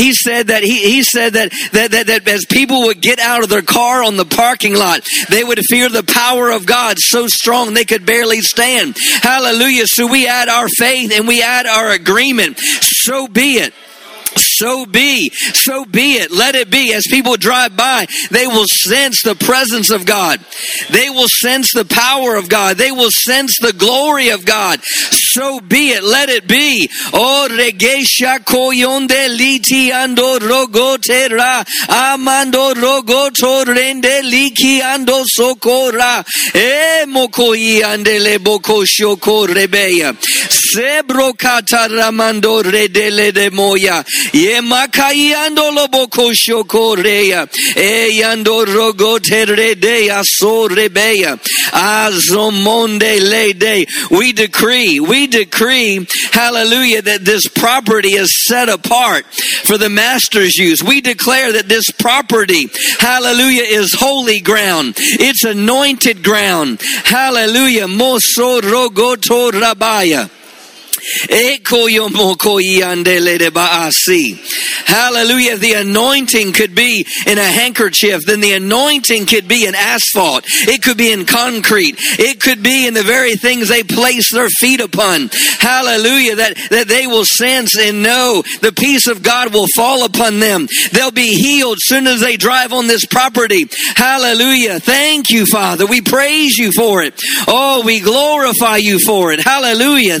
[0.00, 3.42] he, said that he, he said that, that, that, that as people would get out
[3.42, 7.26] of their car on the parking lot, they would fear the power of God so
[7.26, 8.96] strong they could barely stand.
[9.22, 9.86] Hallelujah.
[9.86, 12.58] So we add our faith and we add our agreement.
[12.58, 13.74] So be it.
[14.60, 16.30] So be, so be it.
[16.30, 16.92] Let it be.
[16.92, 20.38] As people drive by, they will sense the presence of God.
[20.90, 22.76] They will sense the power of God.
[22.76, 24.80] They will sense the glory of God.
[24.84, 26.04] So be it.
[26.04, 26.90] Let it be.
[27.14, 38.38] Oh, regesha koyonde liti ando rogotera amando rogoto rende liki ando sokora e mokoi andele
[38.42, 40.12] boko shoko rebeya
[40.70, 44.04] sebro kataramando redele de moya
[45.72, 46.32] loboko
[51.72, 53.20] azomonde
[54.10, 59.24] we decree we decree hallelujah that this property is set apart
[59.64, 60.82] for the master's use.
[60.82, 64.94] We declare that this property hallelujah is holy ground.
[64.96, 66.80] It's anointed ground.
[67.04, 67.86] Hallelujah.
[67.86, 70.30] Moso rogoto rabaya
[74.86, 75.56] Hallelujah.
[75.56, 80.44] The anointing could be in a handkerchief, then the anointing could be in asphalt.
[80.46, 81.96] It could be in concrete.
[82.18, 85.30] It could be in the very things they place their feet upon.
[85.58, 86.36] Hallelujah.
[86.36, 90.66] That, that they will sense and know the peace of God will fall upon them.
[90.92, 93.66] They'll be healed soon as they drive on this property.
[93.96, 94.80] Hallelujah.
[94.80, 95.86] Thank you, Father.
[95.86, 97.14] We praise you for it.
[97.46, 99.40] Oh, we glorify you for it.
[99.40, 100.20] Hallelujah.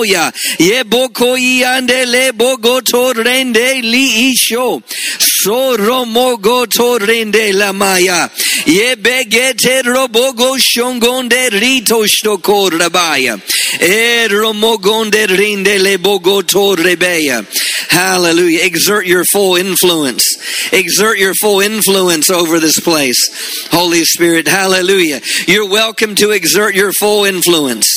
[0.00, 0.32] Moya.
[0.58, 4.82] Ye boko ande le bogo to rende li isho.
[5.20, 8.30] So romo go to rende la maya.
[8.66, 13.40] Ye begete robogo shongonde rito shtoko rabaya
[13.80, 17.46] e romo gonde rende le bogo to rebeya
[17.90, 18.64] hallelujah.
[18.64, 20.24] Exert your full influence.
[20.72, 23.68] Exert your full influence over this place.
[23.70, 25.20] Holy spirit hallelujah.
[25.46, 27.88] You're welcome to exert your full influence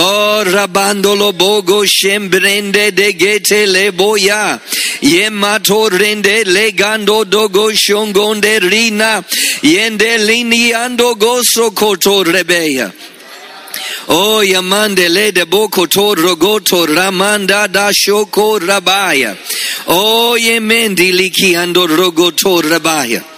[0.00, 4.60] Oh, rabandolo bogo shembrende de gete le boya.
[5.02, 9.24] Yemato rende legando dogo shongonde rina.
[9.60, 12.92] Yende lini ando goso koto rebeya.
[14.10, 19.36] Oh, yamande le de boko to rogoto ramanda da shoko rabaya.
[19.88, 23.37] Oh, yemendi liki ando rogoto rabaya.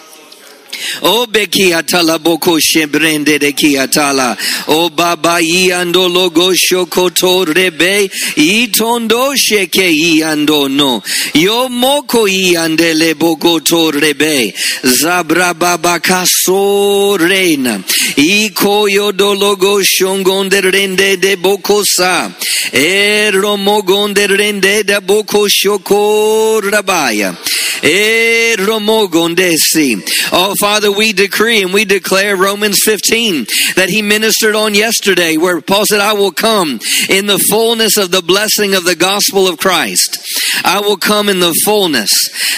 [1.03, 4.37] O beki atala boko shebrende de ki atala.
[4.69, 11.03] O baba i ando logo shokoto rebe i tondo sheke i ando no.
[11.35, 14.53] Yo moko i andele boko to rebe.
[14.85, 17.83] Zabra baba kaso reina.
[18.17, 22.31] I koyo do logo shongonde rende de boko sa.
[22.73, 27.37] E romogonde rende de boko shoko rabaya.
[27.83, 29.97] E romogondesi.
[30.33, 33.45] Oh, Father, we decree and we declare Romans 15
[33.75, 38.13] that he ministered on yesterday, where Paul said, I will come in the fullness of
[38.13, 40.19] the blessing of the gospel of Christ.
[40.65, 42.13] I will come in the fullness,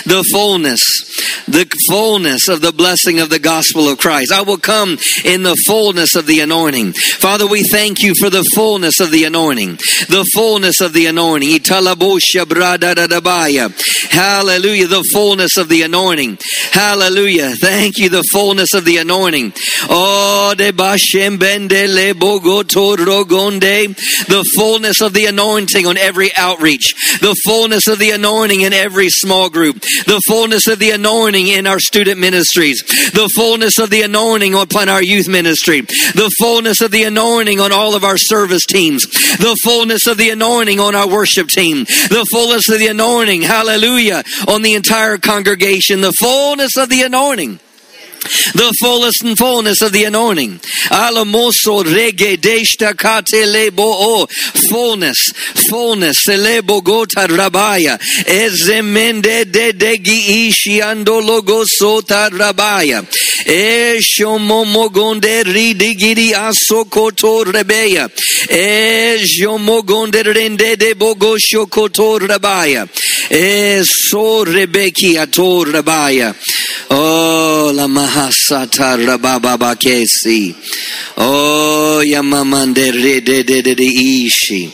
[0.05, 0.83] the fullness.
[1.49, 4.33] the fullness of the blessing of the gospel of Christ.
[4.33, 6.93] I will come in the fullness of the anointing.
[6.93, 9.77] Father, we thank you for the fullness of the anointing.
[10.09, 11.61] The fullness of the anointing.
[14.11, 14.87] Hallelujah.
[14.87, 16.39] The fullness of the anointing.
[16.73, 17.55] Hallelujah.
[17.61, 18.02] Thank you.
[18.09, 19.53] The fullness of the anointing.
[19.89, 21.39] Oh, de bashem.
[24.29, 26.95] The fullness of the anointing on every outreach.
[27.21, 29.81] The fullness of the anointing in every small group.
[29.81, 32.83] The fullness of the anointing in our student ministries.
[33.13, 35.81] The fullness of the anointing upon our youth ministry.
[35.83, 39.03] The fullness of the anointing on all of our service teams.
[39.39, 41.85] The fullness of the anointing on our worship team.
[41.85, 46.01] The fullness of the anointing, hallelujah, on the entire congregation.
[46.01, 47.61] The fullness of the anointing
[48.55, 50.59] the fullest and fullness of the anointing.
[50.91, 54.27] Alamoso rege deshta kate lebo o.
[54.71, 55.19] Fullness,
[55.69, 56.17] fullness.
[56.27, 57.99] Selebo gota rabaya.
[58.25, 63.03] Ezemende de degi ishi andologo sota rabaya.
[63.47, 68.09] Eshomomogonde ridigiri asokoto rebeya.
[68.49, 72.89] Eshomogonde rende de bogo shokoto rabaya
[73.33, 76.35] eso rebeki ator rabaya.
[76.91, 80.55] Oh la mahasata rababa kesi.
[81.17, 84.71] Oh yamamande rede de de de ishi.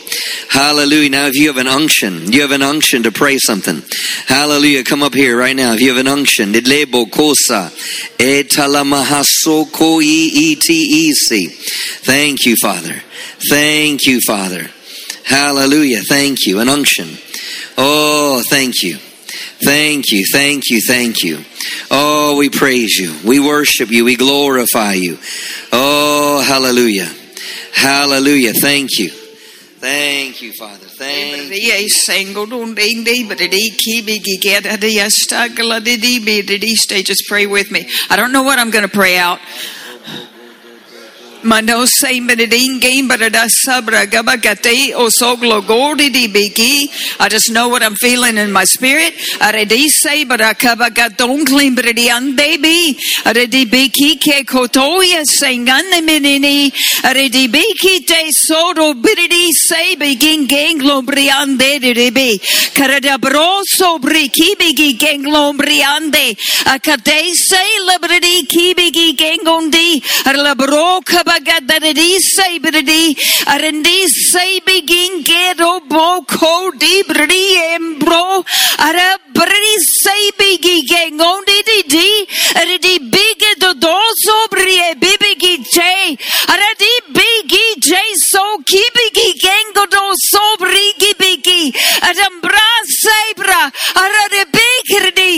[0.49, 1.09] Hallelujah.
[1.09, 3.81] Now if you have an unction you have an unction to pray something.
[4.27, 4.83] Hallelujah.
[4.83, 5.73] Come up here right now.
[5.73, 7.71] If you have an unction idlebo kosa.
[8.17, 11.47] Etalamahaso koi iti isi
[12.03, 13.01] thank you father.
[13.49, 14.69] Thank you father
[15.29, 17.07] hallelujah thank you an unction
[17.77, 18.97] oh thank you
[19.63, 21.43] Thank you, thank you, thank you.
[21.91, 23.13] Oh, we praise you.
[23.27, 24.05] We worship you.
[24.05, 25.17] We glorify you.
[25.71, 27.09] Oh, hallelujah.
[27.73, 28.53] Hallelujah.
[28.53, 29.09] Thank you.
[29.09, 30.85] Thank you, Father.
[30.85, 31.83] Thank you.
[37.03, 37.89] Just pray with me.
[38.09, 39.39] I don't know what I'm going to pray out.
[39.39, 39.57] Mano say
[40.09, 41.28] mediding but a sabra gabagate o soglo gordi di biki.
[47.19, 49.13] I just know what I'm feeling in my spirit.
[59.69, 62.39] Say begin ganglo briande de be.
[62.73, 66.35] Karada broso briki bigi ganglo briande.
[66.65, 70.01] Akade say liberty kibigi gangondi.
[70.25, 71.28] Arlabro bagadadi
[74.09, 78.43] say begin gero boko di bridi embro
[78.87, 79.09] ara
[79.39, 82.09] bridi say bigi gangondi di di
[82.59, 86.17] aradi big do dozo brie bibigi che
[86.53, 91.73] aradi bigi che so kibigi gango do so brigi bigi
[92.09, 92.69] adambra
[93.01, 93.63] sabra
[94.03, 95.33] arade bigri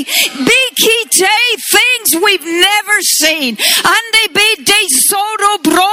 [0.48, 1.38] bigi che
[1.72, 3.56] things we've never seen.
[3.96, 5.90] Ande be de sodo bro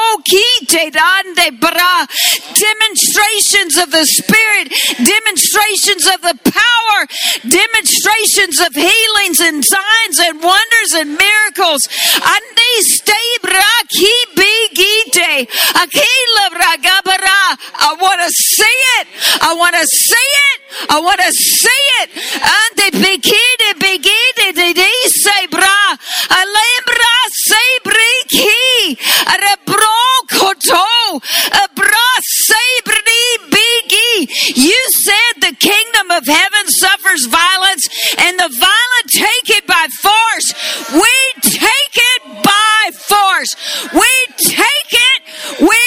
[1.60, 2.06] bra.
[2.54, 6.98] Demonstrations of the spirit demonstrations of the power
[7.48, 7.97] demonstrations
[8.60, 11.82] of healings and signs and wonders and miracles.
[17.80, 19.06] I want to see it.
[19.42, 20.58] I want to see it.
[20.90, 22.10] I want to see it.
[22.58, 25.96] Ande bigide bigide de say bra.
[26.28, 28.98] Alembra say briki
[29.42, 29.98] rebro
[30.30, 30.86] koto.
[31.74, 39.56] Bra say bigi you said the kingdom of heaven suffers violence and the violent take
[39.58, 40.48] it by force.
[40.92, 43.54] We take it by force.
[43.92, 45.22] We take it.
[45.60, 45.80] We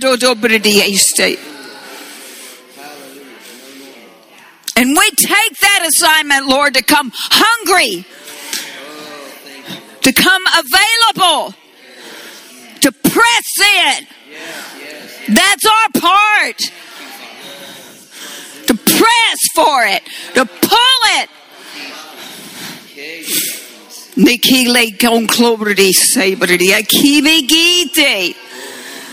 [0.00, 0.80] dobridi.
[4.76, 8.04] And we take that assignment, Lord, to come hungry,
[10.00, 11.54] to come available,
[12.80, 13.48] to press
[13.86, 14.06] in.
[15.34, 16.58] That's our part.
[18.66, 20.02] To press for it,
[20.34, 21.28] to pull it.
[24.16, 26.68] Nikile conclobrity sabrity.
[26.68, 28.34] Akibigite.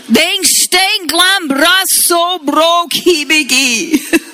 [0.08, 3.92] Deng steng glam brasso bro kibigi.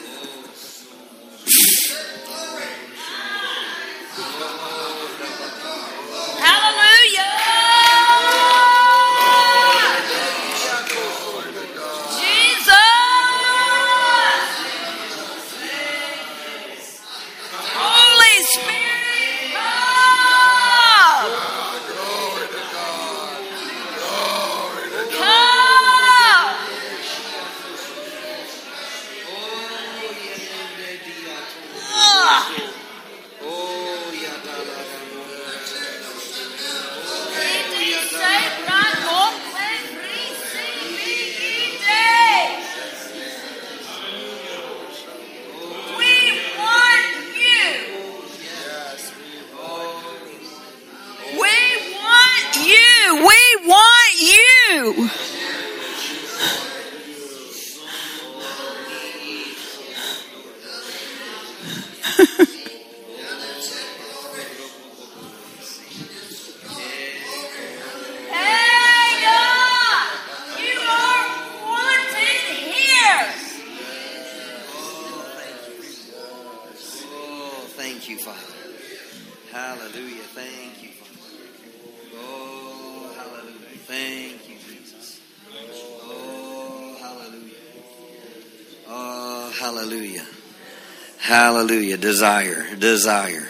[91.35, 91.97] Hallelujah.
[91.97, 93.49] Desire, desire.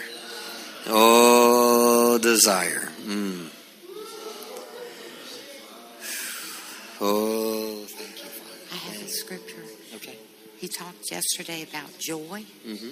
[0.87, 2.89] Oh, desire.
[3.03, 3.45] Mm.
[6.99, 8.73] Oh, thank you, Father.
[8.73, 9.61] I have a scripture.
[9.97, 10.17] Okay.
[10.57, 12.43] He talked yesterday about joy.
[12.67, 12.89] Mm-hmm.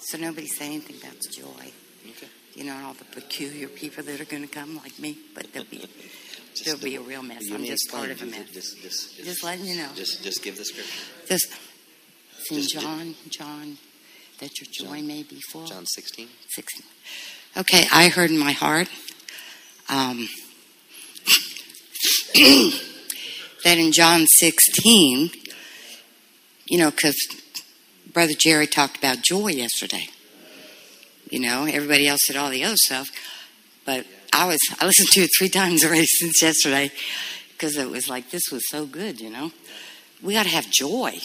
[0.00, 1.70] So nobody say anything about joy.
[2.10, 2.26] Okay.
[2.54, 5.52] You know, and all the peculiar people that are going to come like me, but
[5.52, 5.88] they'll be
[6.64, 7.44] they'll be a real mess.
[7.52, 8.50] I'm just part of a mess.
[8.52, 9.90] Just, just, just, Just letting you know.
[9.94, 11.04] Just, just give the scripture.
[11.28, 11.52] Just,
[12.50, 13.78] in Just- John, John,
[14.38, 15.06] that your joy John.
[15.06, 15.66] may be full.
[15.66, 16.28] John 16.
[16.48, 16.72] Six.
[17.56, 18.88] Okay, I heard in my heart
[19.88, 20.28] um,
[23.64, 25.30] that in John 16,
[26.66, 27.16] you know, because
[28.12, 30.08] Brother Jerry talked about joy yesterday.
[31.30, 33.08] You know, everybody else said all the other stuff,
[33.84, 36.90] but I was I listened to it three times already since yesterday
[37.52, 39.20] because it was like this was so good.
[39.20, 39.52] You know,
[40.22, 41.18] we got to have joy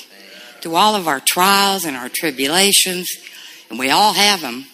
[0.64, 3.08] through all of our trials and our tribulations,
[3.70, 4.66] and we all have them,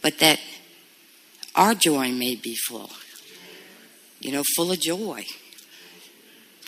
[0.00, 0.38] but that
[1.56, 2.90] our joy may be full.
[4.20, 5.24] You know, full of joy.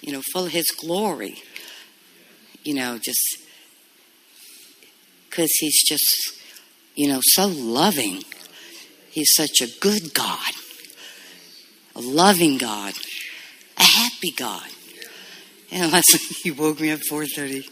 [0.02, 1.42] You know, full of His glory.
[2.64, 3.20] You know, just
[5.28, 6.34] because He's just,
[6.96, 8.24] you know, so loving.
[9.10, 10.52] He's such a good God,
[11.94, 12.94] a loving God,
[13.76, 14.68] a happy God.
[15.72, 17.68] And last night he woke me up four thirty,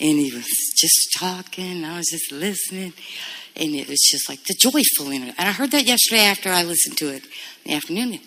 [0.00, 0.46] and he was
[0.76, 1.84] just talking.
[1.84, 2.94] I was just listening,
[3.54, 5.34] and it was just like the joyful in it.
[5.36, 7.24] And I heard that yesterday after I listened to it
[7.64, 8.14] in the afternoon.
[8.14, 8.18] I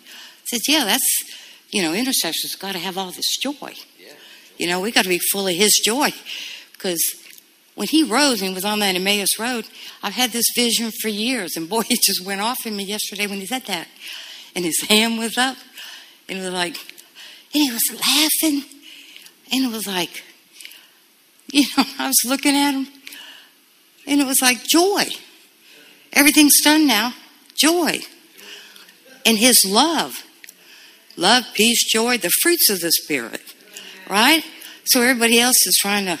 [0.46, 1.24] said, "Yeah, that's
[1.70, 3.74] you know, intercessors got to have all this joy.
[4.56, 6.12] You know, we got to be full of His joy
[6.72, 7.00] because."
[7.76, 9.66] When he rose and was on that Emmaus Road,
[10.00, 13.26] I've had this vision for years, and boy, it just went off in me yesterday
[13.26, 13.88] when he said that.
[14.54, 15.56] And his hand was up,
[16.28, 16.76] and it was like,
[17.52, 18.62] and he was laughing,
[19.52, 20.22] and it was like,
[21.52, 22.88] you know, I was looking at him,
[24.06, 25.04] and it was like joy.
[26.12, 27.14] Everything's done now.
[27.54, 28.00] Joy.
[29.26, 30.24] And his love.
[31.16, 33.42] Love, peace, joy, the fruits of the Spirit.
[34.08, 34.44] Right?
[34.84, 36.18] So everybody else is trying to.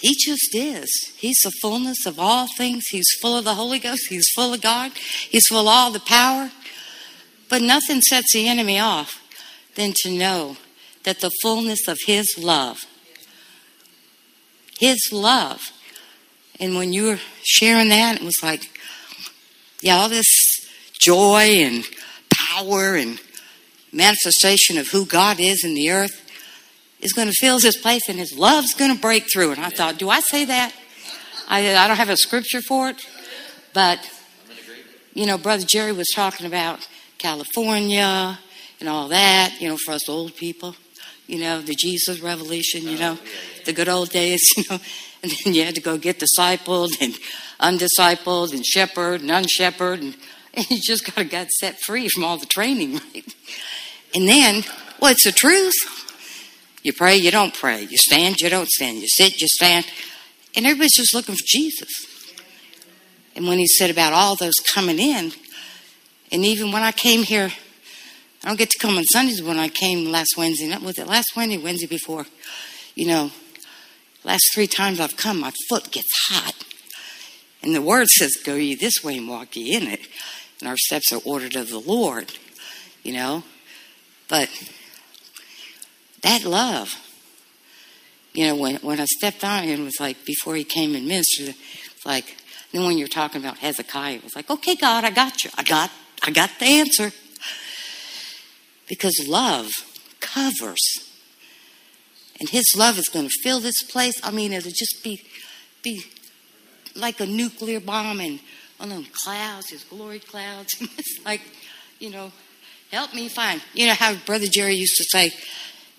[0.00, 0.90] He just is.
[1.16, 2.84] He's the fullness of all things.
[2.90, 4.08] He's full of the Holy Ghost.
[4.08, 4.92] He's full of God.
[5.30, 6.50] He's full of all the power.
[7.48, 9.20] But nothing sets the enemy off
[9.76, 10.56] than to know
[11.04, 12.84] that the fullness of His love,
[14.82, 15.60] His love,
[16.58, 18.68] and when you were sharing that, it was like,
[19.80, 20.26] yeah, all this
[20.98, 21.84] joy and
[22.34, 23.20] power and
[23.92, 26.28] manifestation of who God is in the earth
[26.98, 29.52] is going to fill this place and His love's going to break through.
[29.52, 30.74] And I thought, do I say that?
[31.46, 33.06] I, I don't have a scripture for it,
[33.72, 34.00] but
[35.14, 38.36] you know, Brother Jerry was talking about California
[38.80, 40.74] and all that, you know, for us old people,
[41.28, 43.16] you know, the Jesus revolution, you know,
[43.64, 44.78] the good old days, you know,
[45.22, 47.14] and then you had to go get discipled and
[47.60, 50.16] undiscipled and shepherd and unshepherd, and,
[50.54, 53.34] and you just got got set free from all the training, right?
[54.14, 54.64] And then,
[55.00, 55.74] well, it's the truth.
[56.82, 57.82] You pray, you don't pray.
[57.82, 58.98] You stand, you don't stand.
[58.98, 59.86] You sit, you stand.
[60.56, 61.88] And everybody's just looking for Jesus.
[63.34, 65.32] And when he said about all those coming in,
[66.32, 67.52] And even when I came here,
[68.42, 70.66] I don't get to come on Sundays when I came last Wednesday.
[70.66, 72.26] Not was it last Wednesday, Wednesday before?
[72.94, 73.30] You know,
[74.24, 76.54] last three times I've come, my foot gets hot.
[77.62, 80.00] And the word says, Go ye this way and walk ye in it.
[80.60, 82.32] And our steps are ordered of the Lord,
[83.02, 83.44] you know.
[84.28, 84.48] But
[86.22, 86.96] that love,
[88.32, 91.54] you know, when, when I stepped on it, was like before he came and ministered,
[91.94, 92.36] it's like,
[92.72, 95.50] then when you're talking about Hezekiah, it was like, okay, God, I got you.
[95.56, 95.90] I got,
[96.22, 97.12] I got the answer.
[98.88, 99.70] Because love
[100.20, 101.11] covers.
[102.40, 104.20] And his love is going to fill this place.
[104.24, 105.22] I mean, it'll just be,
[105.82, 106.04] be
[106.96, 108.40] like a nuclear bomb and
[108.80, 110.74] on them clouds, his glory clouds.
[110.80, 111.40] it's like,
[111.98, 112.32] you know,
[112.90, 113.62] help me find.
[113.74, 115.32] You know how Brother Jerry used to say,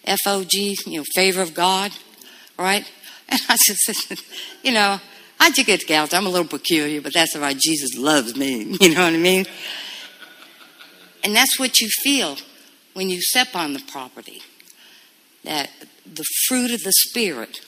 [0.06, 1.92] F O G, you know, favor of God,
[2.58, 2.90] right?
[3.30, 4.20] And I said,
[4.64, 5.00] you know,
[5.40, 6.14] how'd you get gals?
[6.14, 8.76] I'm a little peculiar, but that's why Jesus loves me.
[8.82, 9.46] You know what I mean?
[11.24, 12.36] And that's what you feel
[12.94, 14.42] when you step on the property.
[15.46, 15.70] That
[16.06, 17.62] the fruit of the Spirit,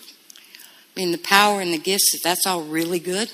[0.95, 3.31] I mean, the power and the gifts, that's all really good.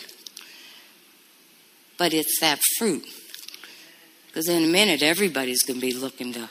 [1.98, 3.06] But it's that fruit.
[4.28, 6.50] Because in a minute, everybody's going to be looking to,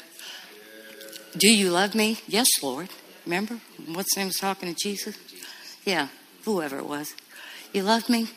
[1.36, 2.18] do you love me?
[2.28, 2.90] Yes, Lord.
[3.24, 3.58] Remember?
[3.86, 5.16] What's name was talking to Jesus?
[5.84, 6.08] Yeah,
[6.44, 7.14] whoever it was.
[7.72, 8.28] You love me?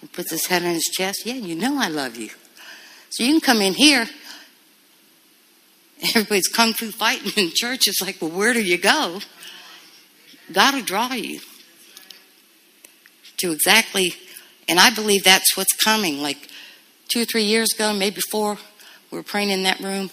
[0.00, 1.24] He puts his head on his chest.
[1.24, 2.30] Yeah, you know I love you.
[3.10, 4.06] So you can come in here.
[6.14, 7.88] Everybody's kung fu fighting in church.
[7.88, 9.20] It's like, well, where do you go?
[10.52, 11.40] God will draw you
[13.38, 14.14] to exactly,
[14.68, 16.22] and I believe that's what's coming.
[16.22, 16.48] Like
[17.08, 18.58] two or three years ago, maybe four,
[19.10, 20.10] we were praying in that room,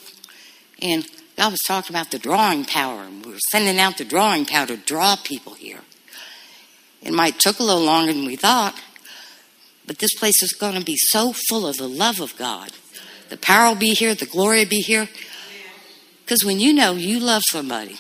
[0.81, 1.05] and
[1.37, 4.67] God was talking about the drawing power, and we were sending out the drawing power
[4.67, 5.79] to draw people here.
[7.01, 8.79] It might took a little longer than we thought,
[9.85, 12.71] but this place is going to be so full of the love of God.
[13.29, 15.09] The power will be here, the glory will be here.
[16.23, 17.97] Because when you know you love somebody,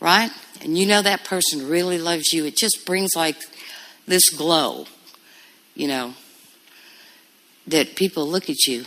[0.00, 0.30] right,
[0.62, 3.36] and you know that person really loves you, it just brings like
[4.06, 4.86] this glow,
[5.74, 6.14] you know,
[7.66, 8.84] that people look at you,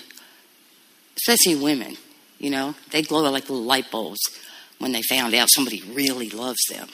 [1.17, 1.97] especially women,
[2.37, 4.21] you know, they glow like little light bulbs
[4.77, 6.87] when they found out somebody really loves them.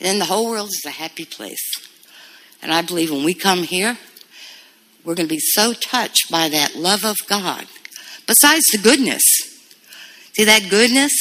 [0.00, 1.62] And the whole world is a happy place.
[2.62, 3.96] And I believe when we come here,
[5.04, 7.66] we're going to be so touched by that love of God.
[8.26, 9.22] Besides the goodness.
[10.36, 11.12] See that goodness?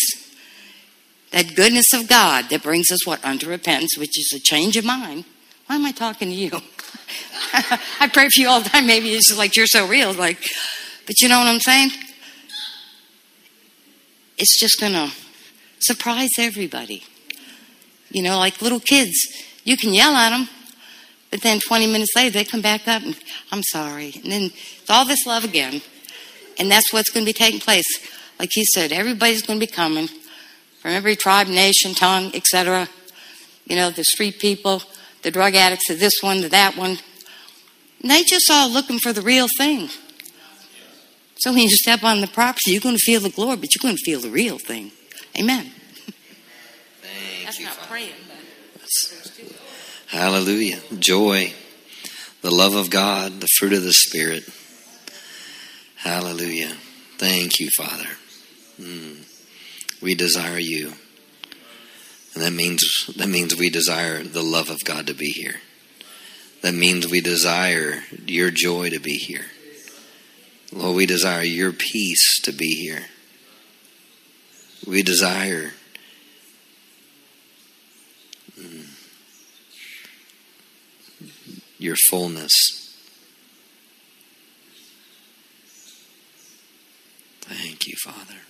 [1.32, 3.24] That goodness of God that brings us what?
[3.26, 5.26] Unto repentance, which is a change of mind.
[5.68, 6.52] Why am I talking to you?
[8.00, 8.88] I pray for you all the time.
[8.88, 10.14] Maybe it's just like you're so real.
[10.14, 10.40] Like,
[11.06, 11.92] but you know what I'm saying?
[14.38, 15.12] It's just to
[15.80, 17.04] surprise everybody.
[18.10, 19.16] You know, like little kids,
[19.64, 20.48] you can yell at them,
[21.32, 23.18] but then 20 minutes later they come back up and
[23.52, 24.14] I'm sorry.
[24.24, 25.82] And then it's all this love again.
[26.58, 27.86] And that's what's going to be taking place.
[28.40, 30.10] Like he said, everybody's going to be coming
[30.86, 32.88] from every tribe, nation, tongue, etc.
[33.66, 34.84] You know, the street people,
[35.24, 37.00] the drug addicts, to this one, to that one.
[38.04, 39.90] And they just all looking for the real thing.
[41.38, 43.82] So when you step on the property, you're going to feel the glory, but you're
[43.82, 44.92] going to feel the real thing.
[45.36, 45.72] Amen.
[47.02, 47.66] Thank That's you.
[47.66, 47.90] not Father.
[47.90, 50.82] praying, but Hallelujah.
[51.00, 51.52] Joy,
[52.44, 54.48] the love of God, the fruit of the Spirit.
[55.96, 56.74] Hallelujah.
[57.18, 58.10] Thank you, Father.
[58.80, 59.25] Mm.
[60.06, 60.94] We desire you.
[62.36, 65.62] And that means that means we desire the love of God to be here.
[66.62, 69.48] That means we desire your joy to be here.
[70.72, 73.06] Lord, we desire your peace to be here.
[74.86, 75.74] We desire
[78.60, 78.86] mm,
[81.80, 82.54] your fullness.
[87.42, 88.42] Thank you, Father.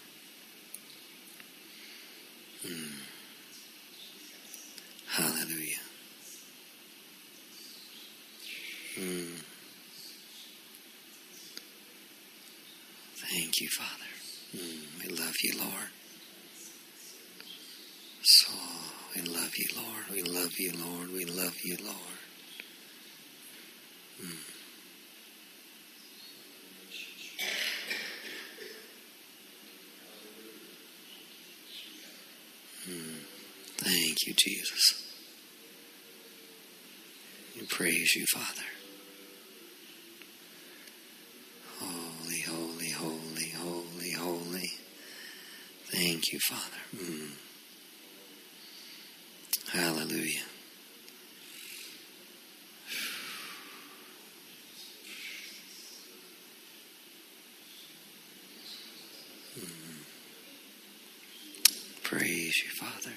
[5.08, 5.80] Hallelujah.
[9.00, 9.42] Mm.
[13.16, 14.12] Thank you, Father.
[14.56, 15.04] Mm.
[15.04, 15.90] We love you, Lord.
[18.24, 18.52] So,
[19.16, 20.04] we love you, Lord.
[20.12, 21.12] We love you, Lord.
[21.14, 22.16] We love you, Lord.
[34.26, 35.04] Thank you, Jesus.
[37.56, 38.64] We praise you, Father.
[41.80, 44.72] Holy, holy, holy, holy, holy.
[45.92, 46.82] Thank you, Father.
[46.96, 47.34] Mm.
[49.72, 50.42] Hallelujah.
[59.60, 60.04] Mm.
[62.02, 63.14] Praise you, Father.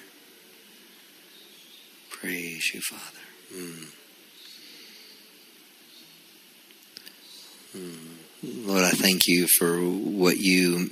[2.29, 3.25] Praise you, Father.
[3.55, 3.87] Mm.
[7.75, 8.67] Mm.
[8.67, 10.91] Lord, I thank you for what you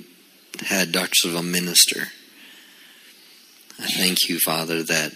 [0.66, 1.12] had Dr.
[1.24, 2.08] Savelle minister.
[3.78, 5.12] I thank you, Father, that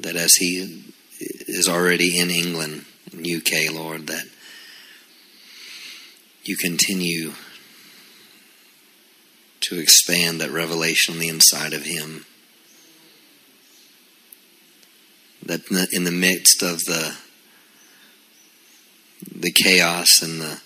[0.00, 4.26] that as he is already in England, UK, Lord, that
[6.42, 7.34] you continue
[9.60, 12.26] to expand that revelation on the inside of him.
[15.46, 17.16] That in the midst of the
[19.34, 20.60] the chaos and the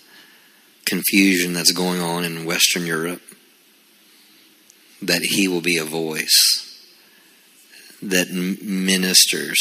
[0.85, 3.21] confusion that's going on in Western Europe,
[5.01, 6.67] that he will be a voice
[8.01, 9.59] that ministers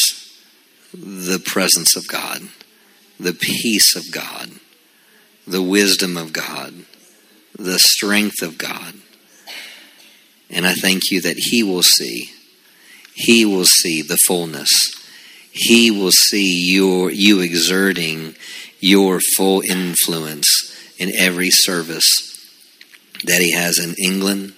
[0.92, 2.42] the presence of God,
[3.18, 4.50] the peace of God,
[5.46, 6.74] the wisdom of God,
[7.56, 8.94] the strength of God.
[10.48, 12.30] And I thank you that he will see,
[13.14, 14.99] he will see the fullness.
[15.52, 18.36] He will see your you exerting
[18.78, 20.46] your full influence
[20.98, 22.06] in every service
[23.24, 24.54] that he has in England,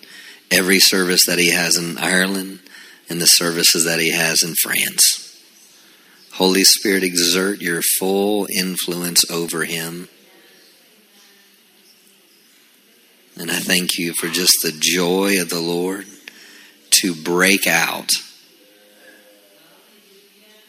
[0.50, 2.60] every service that he has in Ireland,
[3.08, 5.22] and the services that he has in France.
[6.32, 10.08] Holy Spirit, exert your full influence over him.
[13.38, 16.06] And I thank you for just the joy of the Lord
[17.02, 18.10] to break out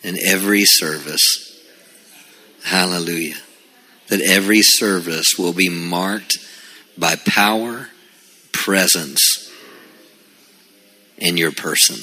[0.04, 1.60] in every service.
[2.64, 3.38] Hallelujah.
[4.10, 6.38] That every service will be marked
[6.98, 7.90] by power,
[8.52, 9.52] presence,
[11.18, 11.98] in your person.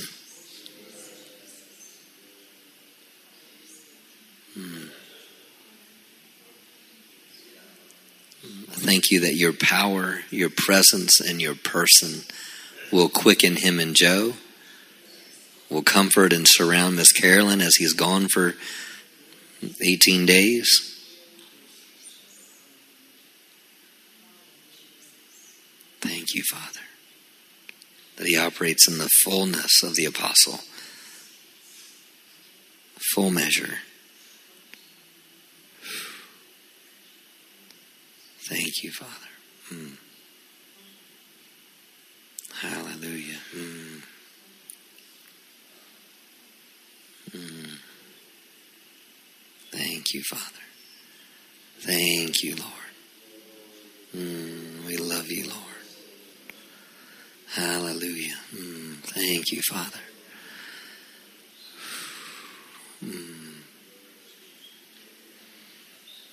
[4.54, 4.86] Hmm.
[8.70, 12.22] Thank you that your power, your presence, and your person
[12.90, 14.34] will quicken him and Joe,
[15.70, 18.54] will comfort and surround Miss Carolyn as he's gone for
[19.82, 20.96] 18 days.
[26.00, 26.80] Thank you, Father,
[28.16, 30.60] that he operates in the fullness of the apostle,
[33.14, 33.78] full measure.
[38.48, 39.12] Thank you, Father.
[39.72, 39.96] Mm.
[42.60, 43.38] Hallelujah.
[43.54, 43.99] Mm.
[47.34, 47.78] Mm.
[49.72, 50.64] Thank you, Father.
[51.80, 52.72] Thank you, Lord.
[54.16, 55.56] Mm, we love you, Lord.
[57.52, 58.36] Hallelujah.
[58.54, 60.00] Mm, thank you, Father.
[63.04, 63.54] Mm.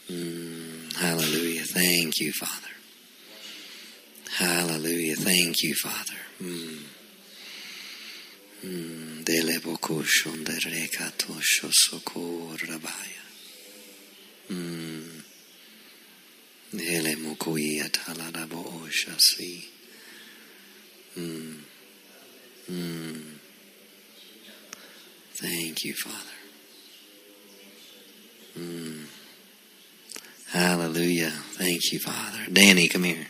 [0.10, 1.64] Mm, hallelujah.
[1.64, 2.68] Thank you, Father.
[4.38, 5.16] Hallelujah.
[5.16, 6.18] Thank you, Father.
[8.64, 9.24] Mm.
[9.24, 9.78] Dele de
[12.66, 13.24] rabaya.
[14.50, 15.24] Mm.
[16.74, 17.16] Dele
[18.84, 19.66] oshasi.
[21.18, 21.60] Mm.
[22.72, 23.22] Mm.
[25.36, 26.16] Thank you, Father.
[28.58, 29.06] Mm.
[30.50, 31.30] Hallelujah.
[31.30, 32.48] Thank you, Father.
[32.52, 33.28] Danny, come here.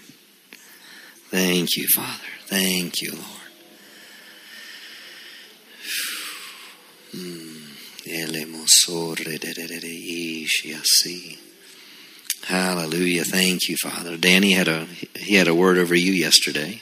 [1.29, 2.23] Thank you, Father.
[2.45, 3.46] Thank you, Lord.
[12.45, 13.25] Hallelujah.
[13.25, 14.15] Thank you, Father.
[14.15, 16.81] Danny had a he had a word over you yesterday.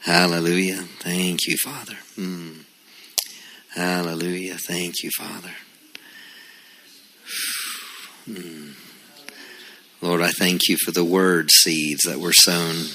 [0.00, 0.82] Hallelujah.
[1.00, 1.96] Thank you, Father.
[2.16, 2.64] Mm.
[3.74, 4.56] Hallelujah.
[4.56, 5.52] Thank you, Father.
[8.28, 8.72] Mm.
[10.00, 12.86] Lord, I thank you for the word seeds that were sown.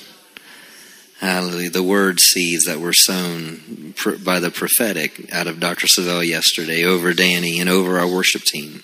[1.19, 1.71] Hallelujah.
[1.71, 3.93] The word seeds that were sown
[4.23, 5.87] by the prophetic out of Dr.
[5.87, 8.83] Savelle yesterday over Danny and over our worship team.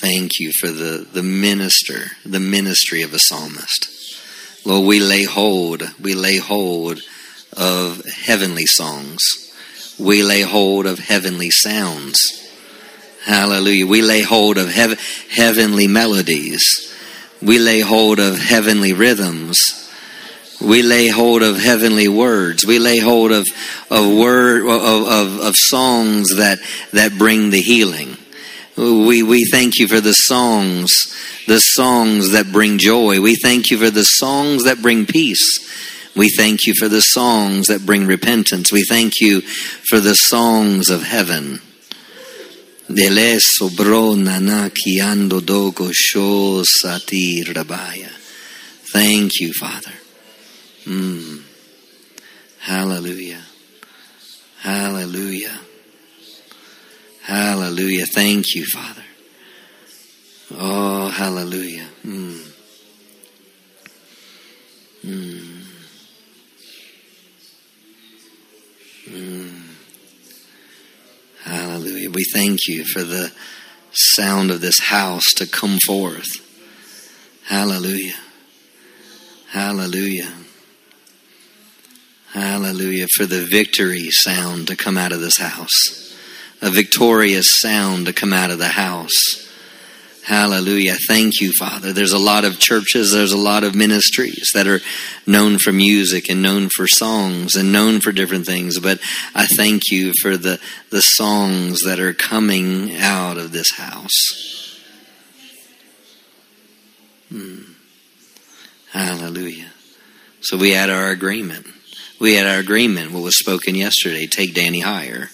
[0.00, 3.88] Thank you for the, the minister, the ministry of a psalmist.
[4.64, 7.00] Lord, we lay hold, we lay hold
[7.56, 9.20] of heavenly songs.
[9.98, 12.20] We lay hold of heavenly sounds.
[13.24, 13.86] Hallelujah.
[13.86, 16.62] We lay hold of hev- heavenly melodies.
[17.42, 19.56] We lay hold of heavenly rhythms.
[20.60, 22.64] We lay hold of heavenly words.
[22.64, 23.46] We lay hold of,
[23.90, 26.58] of word, of, of, of songs that,
[26.92, 28.16] that bring the healing.
[28.76, 30.92] We, we thank you for the songs,
[31.46, 33.20] the songs that bring joy.
[33.20, 35.62] We thank you for the songs that bring peace.
[36.14, 38.72] We thank you for the songs that bring repentance.
[38.72, 41.60] We thank you for the songs of heaven.
[48.92, 49.92] Thank you, Father.
[50.86, 51.42] Mm.
[52.60, 53.42] Hallelujah.
[54.60, 55.60] Hallelujah.
[57.22, 58.06] Hallelujah.
[58.06, 59.02] Thank you, Father.
[60.52, 61.88] Oh, hallelujah.
[62.04, 62.52] Mm.
[65.04, 65.62] Mm.
[69.08, 69.62] Mm.
[71.42, 72.10] Hallelujah.
[72.10, 73.32] We thank you for the
[73.92, 76.28] sound of this house to come forth.
[77.44, 78.14] Hallelujah.
[79.48, 80.32] Hallelujah.
[82.66, 83.06] Hallelujah.
[83.14, 86.16] For the victory sound to come out of this house.
[86.60, 89.48] A victorious sound to come out of the house.
[90.24, 90.96] Hallelujah.
[91.06, 91.92] Thank you, Father.
[91.92, 94.80] There's a lot of churches, there's a lot of ministries that are
[95.28, 98.98] known for music and known for songs and known for different things, but
[99.32, 100.58] I thank you for the,
[100.90, 104.80] the songs that are coming out of this house.
[107.28, 107.62] Hmm.
[108.90, 109.70] Hallelujah.
[110.40, 111.66] So we had our agreement.
[112.18, 114.26] We had our agreement, what was spoken yesterday.
[114.26, 115.30] Take Danny higher.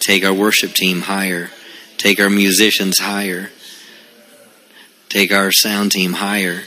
[0.00, 1.50] Take our worship team higher.
[1.96, 3.50] Take our musicians higher.
[5.08, 6.62] Take our sound team higher.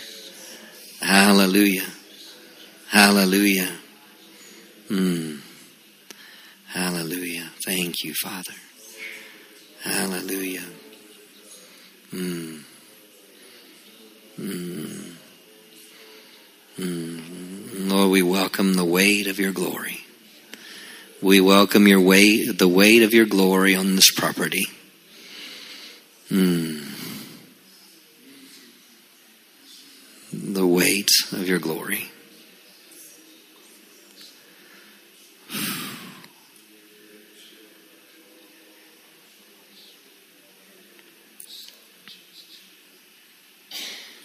[1.01, 1.87] Hallelujah.
[2.89, 3.71] Hallelujah.
[4.89, 5.41] Mm.
[6.67, 7.51] Hallelujah.
[7.65, 8.53] Thank you, Father.
[9.83, 10.63] Hallelujah.
[12.13, 12.61] Mm.
[14.39, 15.11] Mm.
[16.77, 17.54] Mm.
[17.77, 19.99] Lord, we welcome the weight of your glory.
[21.21, 24.67] We welcome your weight, the weight of your glory on this property.
[26.29, 26.83] Mm.
[30.31, 32.05] The weight of your glory.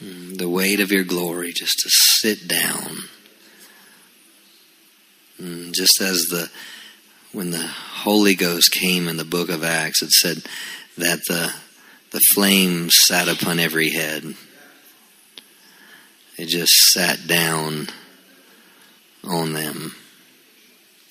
[0.05, 3.09] Mm, The weight of your glory just to sit down.
[5.41, 6.51] Mm, Just as the
[7.33, 10.43] when the Holy Ghost came in the book of Acts, it said
[10.99, 11.55] that the
[12.11, 14.35] the flames sat upon every head.
[16.37, 17.89] It just sat down
[19.25, 19.95] on them.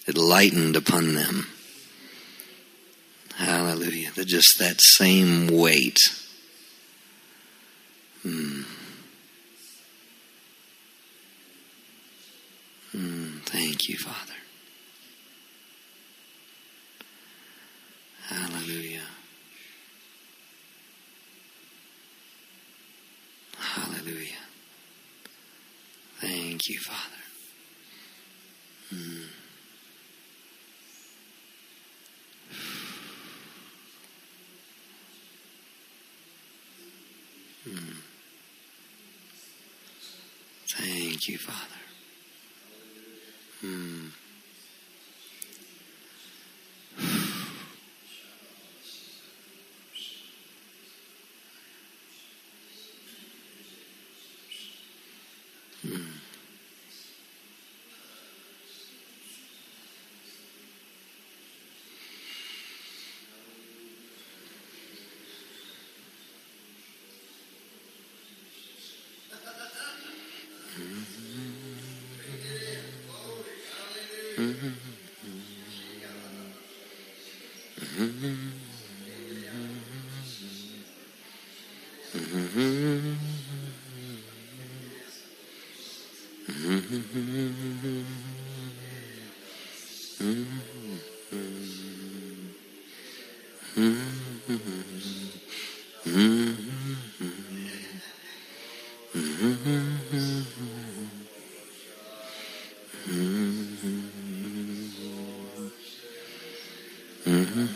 [0.07, 1.47] It lightened upon them.
[3.37, 4.11] Hallelujah.
[4.15, 5.97] That just that same weight.
[8.25, 8.65] Mm.
[12.99, 14.33] Mm, thank you, Father.
[18.27, 19.07] Hallelujah.
[23.57, 24.43] Hallelujah.
[26.19, 27.23] Thank you, Father.
[28.93, 29.23] Mm.
[37.65, 37.95] Mm.
[40.67, 41.88] Thank you, Father.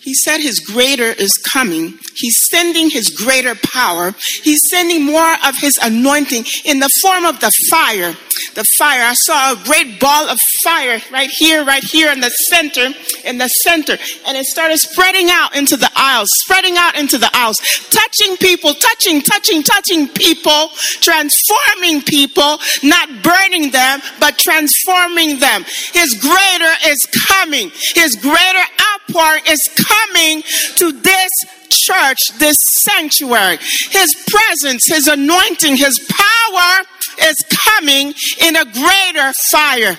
[0.00, 1.98] He said his greater is coming.
[2.14, 4.14] He's sending his greater power.
[4.42, 8.14] He's sending more of his anointing in the form of the fire.
[8.54, 9.02] the fire.
[9.02, 12.94] I saw a great ball of fire right here, right here in the center,
[13.26, 13.98] in the center.
[14.26, 17.56] And it started spreading out into the aisles, spreading out into the aisles,
[17.90, 20.70] touching people, touching, touching, touching people,
[21.00, 25.64] transforming people, not burning them, but transforming them.
[25.92, 26.98] His greater is
[27.28, 27.70] coming.
[27.94, 28.64] His greater
[29.08, 30.42] outpouring is coming
[30.76, 31.30] to this
[31.70, 33.58] church, this sanctuary.
[33.90, 36.82] His presence, His anointing, His power
[37.22, 37.36] is
[37.74, 39.96] coming in a greater fire.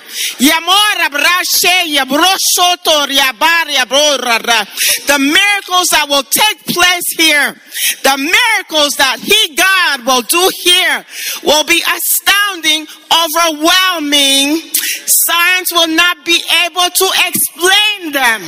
[5.06, 7.54] The miracles that will take place here,
[8.02, 11.04] the miracles that He, God, will do here
[11.44, 14.60] will be astounding, overwhelming.
[15.06, 18.42] Science will not be able to explain them.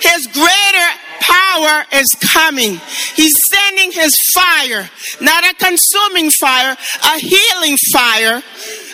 [0.00, 0.88] His greater
[1.20, 2.80] power is coming.
[3.14, 4.88] He's sending his fire,
[5.20, 8.42] not a consuming fire, a healing fire,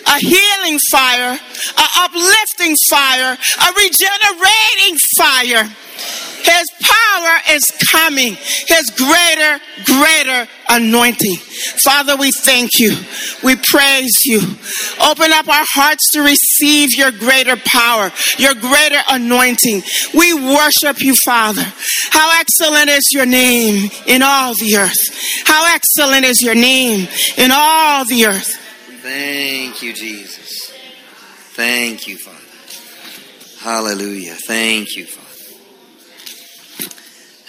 [0.07, 1.39] a healing fire,
[1.77, 5.69] a uplifting fire, a regenerating fire.
[6.43, 8.35] His power is coming.
[8.67, 11.37] His greater, greater anointing.
[11.83, 12.95] Father, we thank you.
[13.43, 14.41] We praise you.
[15.01, 19.83] Open up our hearts to receive your greater power, your greater anointing.
[20.13, 21.65] We worship you, Father.
[22.09, 25.45] How excellent is your name in all the earth.
[25.45, 28.59] How excellent is your name in all the earth.
[29.01, 30.71] Thank you, Jesus.
[31.55, 32.39] Thank you, Father.
[33.59, 34.35] Hallelujah.
[34.45, 35.22] Thank you, Father.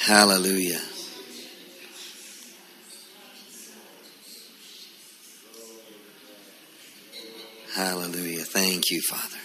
[0.07, 0.83] Hallelujah.
[7.75, 8.45] Hallelujah.
[8.45, 9.39] Thank you, Father.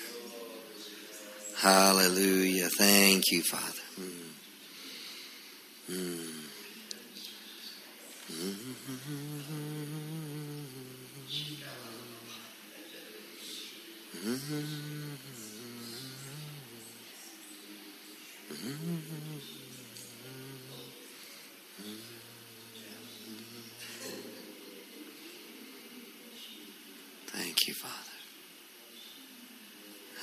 [1.55, 2.67] Hallelujah.
[2.77, 3.83] Thank you, Father.
[3.99, 4.29] Mm.
[5.91, 6.39] Mm.
[27.31, 28.17] Thank you, Father.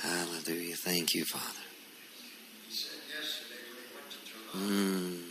[0.01, 0.75] Hallelujah.
[0.75, 1.63] Thank you, Father.
[4.55, 5.23] Mm.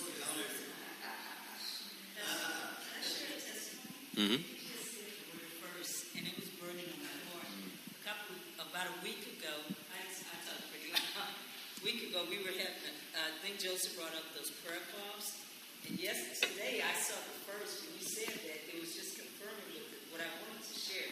[4.15, 4.39] Mm-hmm.
[6.15, 7.51] and it was burning in my heart.
[7.51, 9.51] A couple, about a week ago,
[9.91, 11.35] I, I talk pretty loud.
[11.35, 15.35] A week ago, we were having, uh, I think Joseph brought up those prayer cloths.
[15.91, 19.83] And yes, today I saw the first, when you said that, it was just confirming
[19.83, 21.11] with what I wanted to share.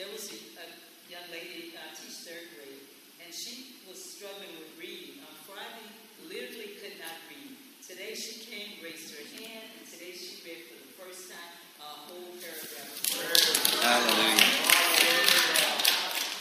[0.00, 0.66] There was a, a
[1.12, 2.80] young lady, uh, teach third grade,
[3.20, 5.20] and she was struggling with reading.
[5.22, 5.88] On Friday,
[6.28, 7.56] literally could not read.
[7.86, 11.82] Today she came, raised her hand, and today she read for the first time a
[11.84, 12.88] whole paragraph.
[13.82, 14.48] Hallelujah.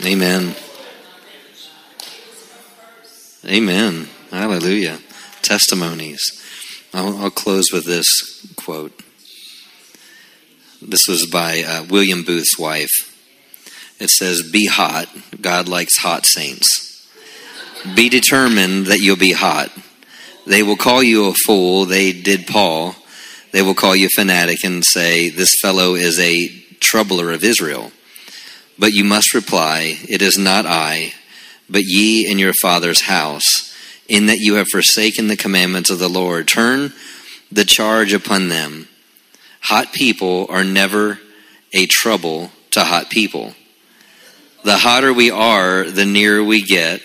[0.06, 0.56] Amen.
[3.46, 4.08] Amen.
[4.32, 5.00] Hallelujah.
[5.62, 6.42] Testimonies.
[6.92, 9.00] I'll, I'll close with this quote.
[10.82, 12.90] This was by uh, William Booth's wife.
[14.00, 15.08] It says, Be hot.
[15.40, 17.08] God likes hot saints.
[17.96, 19.72] Be determined that you'll be hot.
[20.48, 21.86] They will call you a fool.
[21.86, 22.96] They did Paul.
[23.52, 26.48] They will call you fanatic and say, This fellow is a
[26.80, 27.92] troubler of Israel.
[28.80, 31.14] But you must reply, It is not I,
[31.70, 33.71] but ye in your father's house,
[34.08, 36.48] in that you have forsaken the commandments of the Lord.
[36.48, 36.94] Turn
[37.52, 38.88] the charge upon them.
[39.62, 41.20] Hot people are never
[41.74, 43.54] a trouble to hot people.
[44.64, 47.02] The hotter we are, the nearer we get,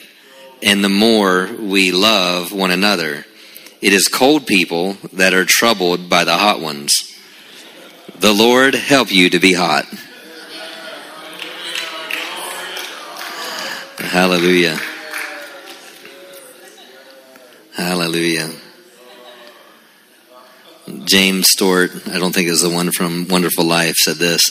[0.62, 3.24] and the more we love one another.
[3.80, 6.92] It is cold people that are troubled by the hot ones.
[8.18, 9.84] The Lord help you to be hot.
[13.98, 14.78] Hallelujah.
[17.76, 18.52] Hallelujah.
[21.04, 24.50] James Stewart, I don't think was the one from Wonderful Life, said this.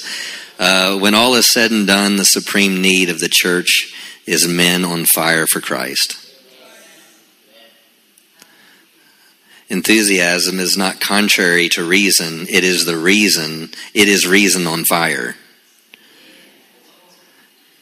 [0.59, 3.91] Uh, when all is said and done, the supreme need of the church
[4.27, 6.21] is men on fire for Christ.
[9.69, 15.35] Enthusiasm is not contrary to reason, it is the reason, it is reason on fire.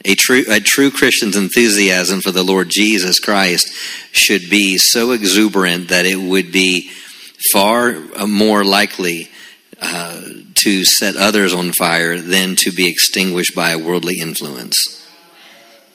[0.04, 3.72] A true, a true Christian's enthusiasm for the Lord Jesus Christ
[4.12, 6.90] should be so exuberant that it would be
[7.52, 7.94] far
[8.26, 9.30] more likely
[9.80, 10.22] uh,
[10.54, 15.00] to set others on fire than to be extinguished by a worldly influence.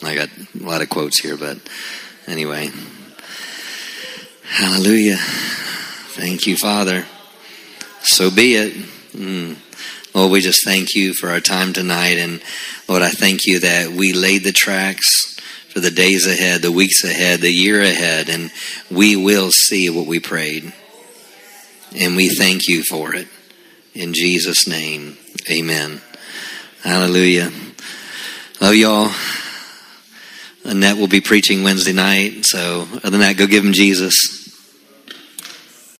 [0.01, 0.30] I got
[0.60, 1.57] a lot of quotes here, but
[2.28, 2.72] anyway.
[4.43, 5.18] Hallelujah.
[5.18, 7.05] Thank you, Father.
[8.01, 8.74] So be it.
[9.14, 9.57] Mm.
[10.20, 12.17] Lord, we just thank you for our time tonight.
[12.17, 12.41] And
[12.89, 15.38] Lord, I thank you that we laid the tracks
[15.70, 18.51] for the days ahead, the weeks ahead, the year ahead, and
[18.91, 20.74] we will see what we prayed.
[21.95, 23.30] And we thank you for it.
[23.93, 25.17] In Jesus' name,
[25.49, 26.01] amen.
[26.84, 27.49] Hallelujah.
[28.59, 29.11] Love y'all.
[30.65, 32.43] Annette will be preaching Wednesday night.
[32.43, 34.38] So, other than that, go give him Jesus.